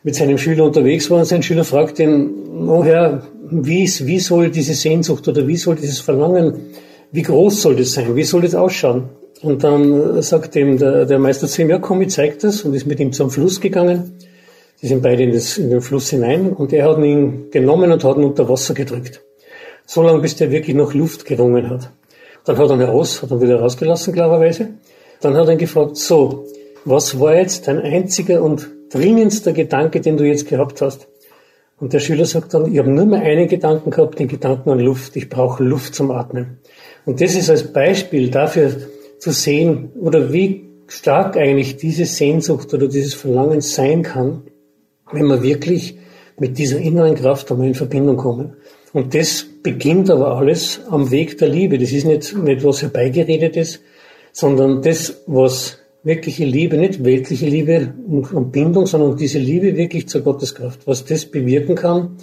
mit 0.03 0.15
seinem 0.15 0.38
Schüler 0.38 0.65
unterwegs 0.65 1.10
war 1.10 1.19
und 1.19 1.25
sein 1.25 1.43
Schüler 1.43 1.63
fragt 1.63 2.00
ihn, 2.00 2.29
oh 2.67 2.84
Herr, 2.84 3.24
wie, 3.50 3.88
wie 3.88 4.20
soll 4.20 4.50
diese 4.50 4.74
Sehnsucht 4.74 5.28
oder 5.28 5.48
wie 5.48 5.58
soll 5.58 5.76
dieses 5.76 6.00
Verlangen, 6.00 6.74
wie 7.12 7.22
groß 7.22 7.62
soll 7.62 7.76
das 7.76 7.93
sein, 7.93 8.15
wie 8.15 8.24
soll 8.24 8.41
das 8.41 8.56
ausschauen? 8.56 9.10
Und 9.41 9.63
dann 9.63 10.22
sagt 10.22 10.56
ihm 10.56 10.78
der, 10.78 11.06
der 11.06 11.19
Meister 11.19 11.48
zu 11.48 11.62
ihm, 11.62 11.69
ja 11.69 11.80
komm, 11.80 12.02
ich 12.02 12.10
zeig 12.10 12.39
das 12.39 12.63
und 12.63 12.74
ist 12.74 12.88
mit 12.88 13.00
ihm 13.00 13.12
zum 13.12 13.30
Fluss 13.30 13.62
gegangen. 13.62 14.13
Sie 14.78 14.88
sind 14.88 15.02
beide 15.02 15.24
in, 15.24 15.32
das, 15.32 15.58
in 15.58 15.69
den 15.69 15.82
Fluss 15.82 16.10
hinein 16.10 16.54
und 16.54 16.74
er 16.74 16.89
hat 16.89 16.98
ihn 17.00 17.50
genommen 17.52 17.91
und 17.91 18.04
hat 18.04 18.17
ihn 18.17 18.24
unter 18.24 18.48
Wasser 18.50 18.74
gedrückt. 18.74 19.22
So 19.86 20.02
lange, 20.02 20.19
bis 20.19 20.36
der 20.36 20.52
wirklich 20.52 20.76
noch 20.76 20.93
Luft 20.93 21.26
gerungen 21.26 21.69
hat. 21.69 21.91
Dann 22.46 22.58
hat 22.58 22.69
er 22.69 22.76
ihn 22.76 22.80
heraus, 22.80 23.22
hat 23.22 23.32
ihn 23.32 23.41
wieder 23.41 23.60
rausgelassen, 23.60 24.13
klarerweise. 24.13 24.69
Dann 25.22 25.36
hat 25.36 25.48
er 25.48 25.54
ihn 25.54 25.60
gefragt, 25.60 25.98
so, 25.98 26.46
was 26.86 27.19
war 27.19 27.36
jetzt 27.36 27.67
dein 27.67 27.80
einziger 27.80 28.41
und 28.41 28.69
dringendster 28.91 29.54
Gedanke, 29.54 30.02
den 30.02 30.17
du 30.17 30.24
jetzt 30.24 30.48
gehabt 30.48 30.82
hast? 30.82 31.08
Und 31.78 31.94
der 31.94 32.00
Schüler 32.00 32.26
sagt 32.26 32.54
dann, 32.54 32.72
ich 32.72 32.80
habe 32.80 32.90
nur 32.90 33.06
mehr 33.06 33.22
einen 33.22 33.48
Gedanken 33.48 33.92
gehabt, 33.92 34.20
den 34.20 34.28
Gedanken 34.28 34.70
an 34.70 34.80
Luft. 34.80 35.16
Ich 35.16 35.30
brauche 35.30 35.64
Luft 35.64 35.94
zum 35.94 36.12
Atmen. 36.12 36.60
Und 37.06 37.22
das 37.22 37.36
ist 37.36 37.50
als 37.50 37.72
Beispiel 37.72 38.30
dafür 38.30 38.72
zu 39.20 39.32
sehen, 39.32 39.92
oder 40.00 40.32
wie 40.32 40.70
stark 40.88 41.36
eigentlich 41.36 41.78
diese 41.78 42.06
Sehnsucht 42.06 42.74
oder 42.74 42.88
dieses 42.88 43.14
Verlangen 43.14 43.62
sein 43.62 44.04
kann, 44.04 44.44
wenn 45.12 45.28
wir 45.28 45.44
wirklich 45.44 45.98
mit 46.38 46.58
dieser 46.58 46.80
inneren 46.80 47.16
Kraft 47.16 47.52
einmal 47.52 47.68
in 47.68 47.76
Verbindung 47.76 48.18
kommen. 48.18 48.54
Und 48.94 49.14
das 49.14 49.46
beginnt 49.62 50.10
aber 50.10 50.38
alles 50.38 50.80
am 50.90 51.12
Weg 51.12 51.38
der 51.38 51.50
Liebe. 51.50 51.78
Das 51.78 51.92
ist 51.92 52.06
nicht, 52.06 52.36
nicht 52.38 52.64
was 52.64 52.82
herbeigeredetes, 52.82 53.82
sondern 54.32 54.82
das, 54.82 55.24
was 55.28 55.80
wirkliche 56.06 56.46
Liebe, 56.46 56.78
nicht 56.78 57.04
weltliche 57.04 57.48
Liebe 57.48 57.94
und, 58.08 58.52
Bindung, 58.52 58.86
sondern 58.86 59.18
diese 59.18 59.39
Liebe 59.39 59.76
wirklich 59.76 60.08
zur 60.08 60.22
Gotteskraft. 60.22 60.86
Was 60.86 61.04
das 61.04 61.26
bewirken 61.26 61.76
kann, 61.76 62.18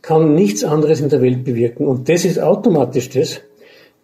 kann 0.00 0.34
nichts 0.34 0.64
anderes 0.64 1.00
in 1.00 1.10
der 1.10 1.20
Welt 1.20 1.44
bewirken. 1.44 1.86
Und 1.86 2.08
das 2.08 2.24
ist 2.24 2.40
automatisch 2.40 3.10
das, 3.10 3.42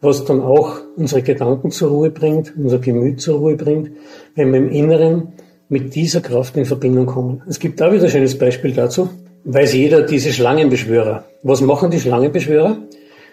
was 0.03 0.25
dann 0.27 0.43
auch 0.43 0.77
unsere 0.97 1.23
Gedanken 1.23 1.71
zur 1.71 1.91
Ruhe 1.91 2.11
bringt, 2.11 2.53
unser 2.57 2.79
Gemüt 2.79 3.21
zur 3.21 3.39
Ruhe 3.39 3.57
bringt, 3.57 3.91
wenn 4.35 4.53
wir 4.53 4.59
im 4.59 4.69
Inneren 4.69 5.33
mit 5.69 5.95
dieser 5.95 6.21
Kraft 6.21 6.57
in 6.59 6.67
Verbindung 6.67 7.07
kommen. 7.07 7.43
Es 7.49 7.59
gibt 7.59 7.81
da 7.81 7.91
wieder 7.91 8.05
ein 8.05 8.11
schönes 8.11 8.37
Beispiel 8.37 8.73
dazu. 8.73 9.09
Weiß 9.45 9.73
jeder 9.73 10.03
diese 10.03 10.33
Schlangenbeschwörer. 10.33 11.25
Was 11.43 11.63
machen 11.63 11.91
die 11.91 12.01
Schlangenbeschwörer? 12.01 12.77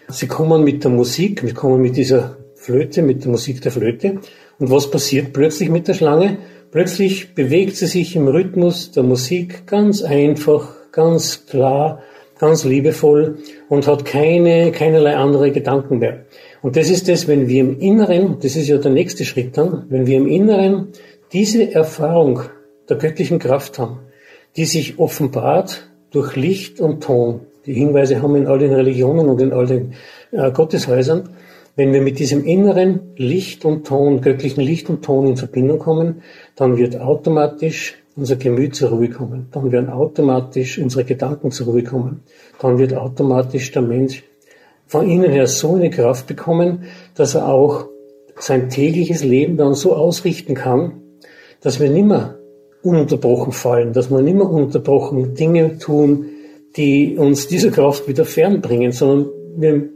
Sie 0.08 0.28
kommen 0.28 0.64
mit 0.64 0.84
der 0.84 0.92
Musik, 0.92 1.42
sie 1.46 1.54
kommen 1.54 1.82
mit 1.82 1.98
dieser 1.98 2.38
Flöte, 2.56 3.02
mit 3.02 3.24
der 3.24 3.32
Musik 3.32 3.62
der 3.62 3.72
Flöte 3.72 4.20
und 4.60 4.70
was 4.70 4.92
passiert 4.92 5.34
plötzlich 5.34 5.70
mit 5.70 5.88
der 5.88 5.94
Schlange? 5.94 6.38
Plötzlich 6.72 7.34
bewegt 7.34 7.78
sie 7.78 7.88
sich 7.88 8.16
im 8.16 8.28
Rhythmus 8.28 8.92
der 8.92 9.04
Musik 9.04 9.66
ganz 9.66 10.04
einfach, 10.04 10.76
ganz 10.92 11.46
klar, 11.48 12.04
ganz 12.38 12.64
liebevoll 12.64 13.40
und 13.70 13.88
hat 13.88 14.06
keine, 14.06 14.72
keinerlei 14.72 15.16
andere 15.16 15.52
Gedanken 15.52 16.00
mehr. 16.00 16.26
Und 16.62 16.76
das 16.76 16.90
ist 16.90 17.08
das, 17.08 17.28
wenn 17.28 17.48
wir 17.48 17.62
im 17.62 17.80
Inneren, 17.80 18.38
das 18.42 18.56
ist 18.56 18.68
ja 18.68 18.78
der 18.78 18.92
nächste 18.92 19.26
Schritt 19.26 19.58
dann, 19.58 19.86
wenn 19.90 20.06
wir 20.08 20.18
im 20.18 20.28
Inneren 20.28 20.90
diese 21.32 21.74
Erfahrung 21.74 22.42
der 22.90 22.98
göttlichen 22.98 23.40
Kraft 23.40 23.80
haben, 23.80 24.00
die 24.56 24.66
sich 24.66 25.00
offenbart 25.00 25.90
durch 26.12 26.36
Licht 26.36 26.82
und 26.82 27.04
Ton. 27.04 27.42
Die 27.66 27.74
Hinweise 27.74 28.22
haben 28.22 28.34
wir 28.34 28.42
in 28.42 28.48
all 28.48 28.60
den 28.60 28.74
Religionen 28.74 29.30
und 29.30 29.42
in 29.42 29.54
all 29.54 29.68
den 29.68 29.94
äh, 30.32 30.52
Gotteshäusern. 30.52 31.30
Wenn 31.80 31.94
wir 31.94 32.02
mit 32.02 32.20
diesem 32.20 32.44
inneren 32.44 33.14
Licht 33.16 33.64
und 33.64 33.88
Ton, 33.88 34.20
göttlichen 34.20 34.62
Licht 34.62 34.90
und 34.90 35.02
Ton 35.02 35.28
in 35.28 35.38
Verbindung 35.38 35.80
kommen, 35.80 36.24
dann 36.58 36.76
wird 36.76 37.00
automatisch 37.00 37.96
unser 38.18 38.36
Gemüt 38.36 38.76
zur 38.76 38.90
Ruhe 38.90 39.10
kommen. 39.10 39.48
Dann 39.54 39.72
werden 39.72 39.90
automatisch 39.90 40.78
unsere 40.78 41.06
Gedanken 41.06 41.52
zur 41.52 41.68
Ruhe 41.68 41.84
kommen. 41.84 42.20
Dann 42.62 42.80
wird 42.80 42.94
automatisch 42.94 43.72
der 43.72 43.82
Mensch 43.82 44.26
von 44.88 45.10
innen 45.10 45.32
her 45.32 45.48
so 45.48 45.76
eine 45.76 45.90
Kraft 45.90 46.28
bekommen, 46.28 46.84
dass 47.16 47.36
er 47.36 47.48
auch 47.48 47.86
sein 48.38 48.68
tägliches 48.68 49.24
Leben 49.24 49.56
dann 49.56 49.74
so 49.74 49.96
ausrichten 49.96 50.56
kann, 50.56 51.02
dass 51.62 51.80
wir 51.80 51.90
nimmer 51.90 52.36
ununterbrochen 52.84 53.54
fallen, 53.54 53.94
dass 53.94 54.12
wir 54.12 54.22
nimmer 54.22 54.50
ununterbrochen 54.52 55.34
Dinge 55.34 55.78
tun, 55.78 56.26
die 56.76 57.16
uns 57.18 57.48
dieser 57.48 57.72
Kraft 57.72 58.10
wieder 58.10 58.26
fernbringen, 58.26 58.92
sondern 58.92 59.39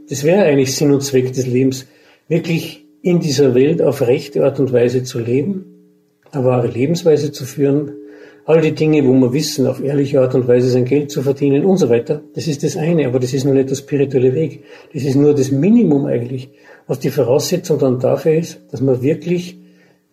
das 0.08 0.24
wäre 0.24 0.44
eigentlich 0.44 0.74
Sinn 0.74 0.92
und 0.92 1.02
Zweck 1.02 1.32
des 1.32 1.46
Lebens, 1.46 1.86
wirklich 2.28 2.86
in 3.02 3.20
dieser 3.20 3.54
Welt 3.54 3.82
auf 3.82 4.00
rechte 4.02 4.44
Art 4.44 4.58
und 4.60 4.72
Weise 4.72 5.02
zu 5.02 5.18
leben, 5.18 5.64
eine 6.32 6.44
wahre 6.44 6.68
Lebensweise 6.68 7.32
zu 7.32 7.44
führen, 7.44 7.92
all 8.46 8.60
die 8.60 8.72
Dinge, 8.72 9.04
wo 9.06 9.12
wir 9.12 9.32
wissen, 9.32 9.66
auf 9.66 9.82
ehrliche 9.82 10.20
Art 10.20 10.34
und 10.34 10.48
Weise 10.48 10.68
sein 10.68 10.84
Geld 10.84 11.10
zu 11.10 11.22
verdienen 11.22 11.64
und 11.64 11.78
so 11.78 11.88
weiter. 11.88 12.22
Das 12.34 12.46
ist 12.46 12.62
das 12.62 12.76
eine, 12.76 13.06
aber 13.06 13.18
das 13.18 13.32
ist 13.32 13.44
noch 13.44 13.54
nicht 13.54 13.70
der 13.70 13.74
spirituelle 13.74 14.34
Weg. 14.34 14.64
Das 14.92 15.02
ist 15.02 15.16
nur 15.16 15.34
das 15.34 15.50
Minimum 15.50 16.06
eigentlich, 16.06 16.50
was 16.86 16.98
die 16.98 17.10
Voraussetzung 17.10 17.78
dann 17.78 18.00
dafür 18.00 18.34
ist, 18.34 18.60
dass 18.70 18.80
wir 18.80 19.02
wirklich 19.02 19.58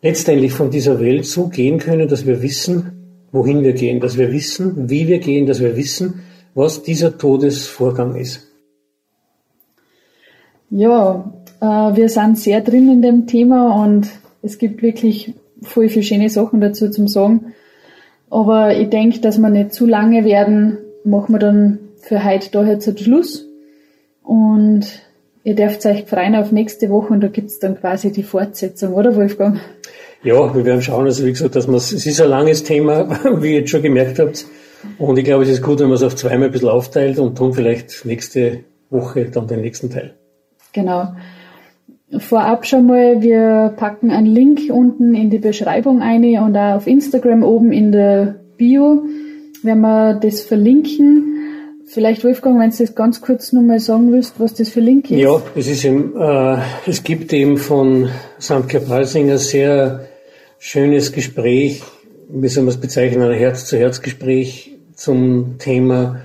letztendlich 0.02 0.54
von 0.54 0.70
dieser 0.70 1.00
Welt 1.00 1.26
so 1.26 1.48
gehen 1.48 1.78
können, 1.78 2.08
dass 2.08 2.26
wir 2.26 2.42
wissen, 2.42 2.92
wohin 3.32 3.64
wir 3.64 3.74
gehen, 3.74 4.00
dass 4.00 4.18
wir 4.18 4.32
wissen, 4.32 4.90
wie 4.90 5.08
wir 5.08 5.20
gehen, 5.20 5.46
dass 5.46 5.62
wir 5.62 5.76
wissen, 5.76 6.22
was 6.54 6.84
dieser 6.84 7.18
Todesvorgang 7.18 8.16
ist. 8.16 8.51
Ja, 10.72 11.32
äh, 11.60 11.66
wir 11.66 12.08
sind 12.08 12.40
sehr 12.40 12.62
drin 12.62 12.90
in 12.90 13.02
dem 13.02 13.28
Thema 13.28 13.84
und 13.84 14.08
es 14.42 14.58
gibt 14.58 14.82
wirklich 14.82 15.34
voll 15.62 15.90
viele 15.90 16.04
schöne 16.04 16.30
Sachen 16.30 16.62
dazu 16.62 16.90
zum 16.90 17.08
Sagen. 17.08 17.54
Aber 18.30 18.76
ich 18.76 18.90
denke, 18.90 19.20
dass 19.20 19.38
wir 19.38 19.50
nicht 19.50 19.74
zu 19.74 19.86
lange 19.86 20.24
werden, 20.24 20.78
machen 21.04 21.36
wir 21.36 21.40
dann 21.40 21.80
für 21.98 22.24
heute 22.24 22.50
da 22.52 22.64
jetzt 22.64 22.88
einen 22.88 22.98
Schluss. 22.98 23.46
Und 24.24 24.88
ihr 25.44 25.56
dürft 25.56 25.86
euch 25.86 26.06
freuen 26.06 26.36
auf 26.36 26.54
nächste 26.54 26.90
Woche 26.90 27.14
und 27.14 27.22
da 27.22 27.28
gibt's 27.28 27.60
dann 27.60 27.78
quasi 27.78 28.14
die 28.14 28.24
Fortsetzung, 28.24 28.94
oder 28.94 29.16
Wolfgang? 29.18 29.60
Ja, 30.24 30.56
wir 30.56 30.64
werden 30.64 30.82
schauen, 30.82 31.06
also 31.06 31.26
wie 31.26 31.32
gesagt, 31.32 31.56
dass 31.58 31.68
man 31.68 31.76
es 31.76 31.92
ist 31.92 32.22
ein 32.22 32.30
langes 32.30 32.64
Thema, 32.64 33.10
wie 33.42 33.54
ihr 33.54 33.60
jetzt 33.60 33.72
schon 33.72 33.82
gemerkt 33.82 34.20
habt. 34.20 34.46
Und 34.98 35.18
ich 35.18 35.26
glaube, 35.26 35.44
es 35.44 35.50
ist 35.50 35.62
gut, 35.62 35.80
wenn 35.80 35.88
man 35.88 35.96
es 35.96 36.04
auf 36.04 36.16
zweimal 36.16 36.48
ein 36.48 36.52
bisschen 36.52 36.70
aufteilt 36.70 37.20
und 37.20 37.40
dann 37.42 37.54
vielleicht 37.54 38.06
nächste 38.06 38.64
Woche 38.90 39.26
dann 39.26 39.48
den 39.48 39.62
nächsten 39.62 39.90
Teil. 39.90 40.16
Genau. 40.74 41.14
Vorab 42.18 42.66
schon 42.66 42.88
mal, 42.88 43.22
wir 43.22 43.74
packen 43.78 44.12
einen 44.12 44.28
Link 44.28 44.70
unten 44.70 45.16
in 45.16 45.30
die 45.30 45.38
Beschreibung 45.38 46.02
ein 46.02 46.24
und 46.40 46.58
auch 46.58 46.76
auf 46.76 46.88
Instagram 46.88 47.44
oben 47.44 47.72
in 47.72 47.92
der 47.92 48.36
Bio 48.58 49.04
werden 49.64 49.82
wir 49.82 50.16
das 50.16 50.42
verlinken. 50.42 51.28
Vielleicht 51.86 52.24
Wolfgang, 52.24 52.60
wenn 52.60 52.70
du 52.70 52.78
das 52.78 52.96
ganz 52.96 53.22
kurz 53.22 53.52
nochmal 53.52 53.80
sagen 53.80 54.12
willst, 54.12 54.40
was 54.40 54.54
das 54.54 54.70
für 54.70 54.80
Link 54.80 55.12
ist. 55.12 55.20
Ja, 55.20 55.42
es 55.56 55.68
ist 55.68 55.84
eben, 55.84 56.16
äh, 56.18 56.58
es 56.86 57.04
gibt 57.04 57.34
eben 57.34 57.58
von 57.58 58.10
Sandke 58.40 58.80
Palsinger 58.80 59.38
sehr 59.38 60.08
schönes 60.58 61.12
Gespräch, 61.12 61.84
wie 62.30 62.48
soll 62.48 62.64
man 62.64 62.74
es 62.74 62.80
bezeichnen, 62.80 63.24
ein 63.24 63.38
Herz-zu-Herz-Gespräch 63.38 64.78
zum 64.96 65.58
Thema 65.58 66.22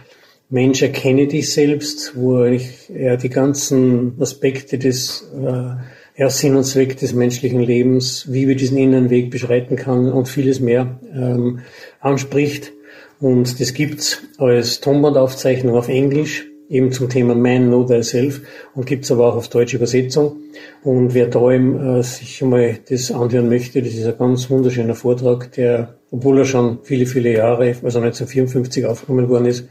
Mensch, 0.48 0.80
erkenne 0.82 1.26
dich 1.26 1.52
selbst, 1.52 2.12
wo 2.14 2.44
er 2.44 3.16
die 3.16 3.28
ganzen 3.28 4.14
Aspekte 4.20 4.78
des 4.78 5.28
äh, 5.34 5.74
ja, 6.16 6.30
Sinn 6.30 6.56
und 6.56 6.64
Zweck 6.64 6.96
des 6.96 7.12
menschlichen 7.14 7.60
Lebens, 7.60 8.32
wie 8.32 8.46
wir 8.46 8.54
diesen 8.54 8.78
inneren 8.78 9.10
Weg 9.10 9.30
beschreiten 9.30 9.76
kann 9.76 10.10
und 10.12 10.28
vieles 10.28 10.60
mehr 10.60 11.00
ähm, 11.12 11.60
anspricht. 12.00 12.72
Und 13.20 13.60
das 13.60 13.74
gibt's 13.74 14.22
als 14.38 14.80
Tonbandaufzeichnung 14.80 15.74
auf 15.74 15.88
Englisch, 15.88 16.46
eben 16.68 16.92
zum 16.92 17.08
Thema 17.08 17.34
Man 17.34 17.68
Know 17.68 17.84
Thyself 17.84 18.40
und 18.74 18.86
gibt's 18.86 19.10
aber 19.10 19.26
auch 19.26 19.36
auf 19.36 19.48
deutsche 19.48 19.76
Übersetzung. 19.76 20.36
Und 20.84 21.14
wer 21.14 21.26
da 21.26 21.50
eben 21.50 21.98
äh, 21.98 22.02
sich 22.02 22.40
mal 22.42 22.78
das 22.88 23.10
anhören 23.10 23.48
möchte, 23.48 23.82
das 23.82 23.94
ist 23.94 24.06
ein 24.06 24.18
ganz 24.18 24.48
wunderschöner 24.48 24.94
Vortrag, 24.94 25.52
der, 25.52 25.96
obwohl 26.10 26.38
er 26.38 26.44
schon 26.44 26.78
viele, 26.82 27.06
viele 27.06 27.32
Jahre, 27.32 27.66
also 27.82 27.98
1954 27.98 28.86
aufgenommen 28.86 29.28
worden 29.28 29.46
ist, 29.46 29.68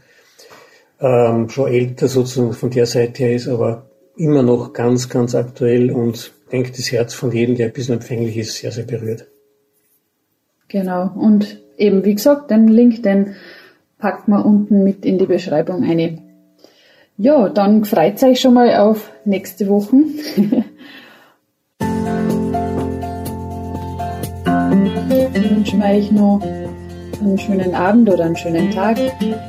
ähm, 1.00 1.48
schon 1.48 1.72
älter 1.72 2.08
sozusagen 2.08 2.52
von 2.52 2.70
der 2.70 2.86
Seite 2.86 3.24
her 3.24 3.34
ist, 3.34 3.48
aber 3.48 3.86
immer 4.16 4.42
noch 4.42 4.72
ganz, 4.72 5.08
ganz 5.08 5.34
aktuell 5.34 5.90
und 5.90 6.32
denkt 6.50 6.78
das 6.78 6.92
Herz 6.92 7.14
von 7.14 7.32
jedem, 7.32 7.56
der 7.56 7.66
ein 7.66 7.72
bisschen 7.72 7.96
empfänglich 7.96 8.36
ist, 8.36 8.54
sehr, 8.56 8.72
sehr 8.72 8.84
berührt. 8.84 9.26
Genau. 10.68 11.10
Und 11.14 11.60
eben, 11.76 12.04
wie 12.04 12.14
gesagt, 12.14 12.50
den 12.50 12.68
Link, 12.68 13.02
den 13.02 13.34
packt 13.98 14.28
man 14.28 14.42
unten 14.42 14.84
mit 14.84 15.04
in 15.04 15.18
die 15.18 15.26
Beschreibung 15.26 15.84
eine. 15.84 16.22
Ja, 17.18 17.48
dann 17.48 17.84
freut 17.84 18.22
euch 18.22 18.40
schon 18.40 18.54
mal 18.54 18.74
auf 18.76 19.10
nächste 19.24 19.68
Woche. 19.68 19.96
ich 25.34 25.50
wünsche 25.50 25.76
euch 25.78 26.10
noch 26.12 26.42
einen 27.20 27.38
schönen 27.38 27.74
Abend 27.74 28.08
oder 28.08 28.24
einen 28.24 28.36
schönen 28.36 28.70
Tag 28.70 28.98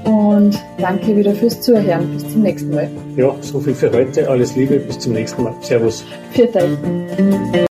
und 0.04 0.58
danke 0.80 1.16
wieder 1.16 1.34
fürs 1.34 1.62
Zuhören. 1.62 2.14
Bis 2.14 2.32
zum 2.32 2.42
nächsten 2.42 2.74
Mal. 2.74 2.90
Ja, 3.16 3.36
so 3.42 3.60
viel 3.60 3.74
für 3.74 3.92
heute. 3.92 4.30
Alles 4.30 4.56
Liebe. 4.56 4.78
Bis 4.80 5.00
zum 5.00 5.14
nächsten 5.14 5.44
Mal. 5.44 5.54
Servus. 5.62 6.04
Für 6.32 6.44
euch. 6.44 6.78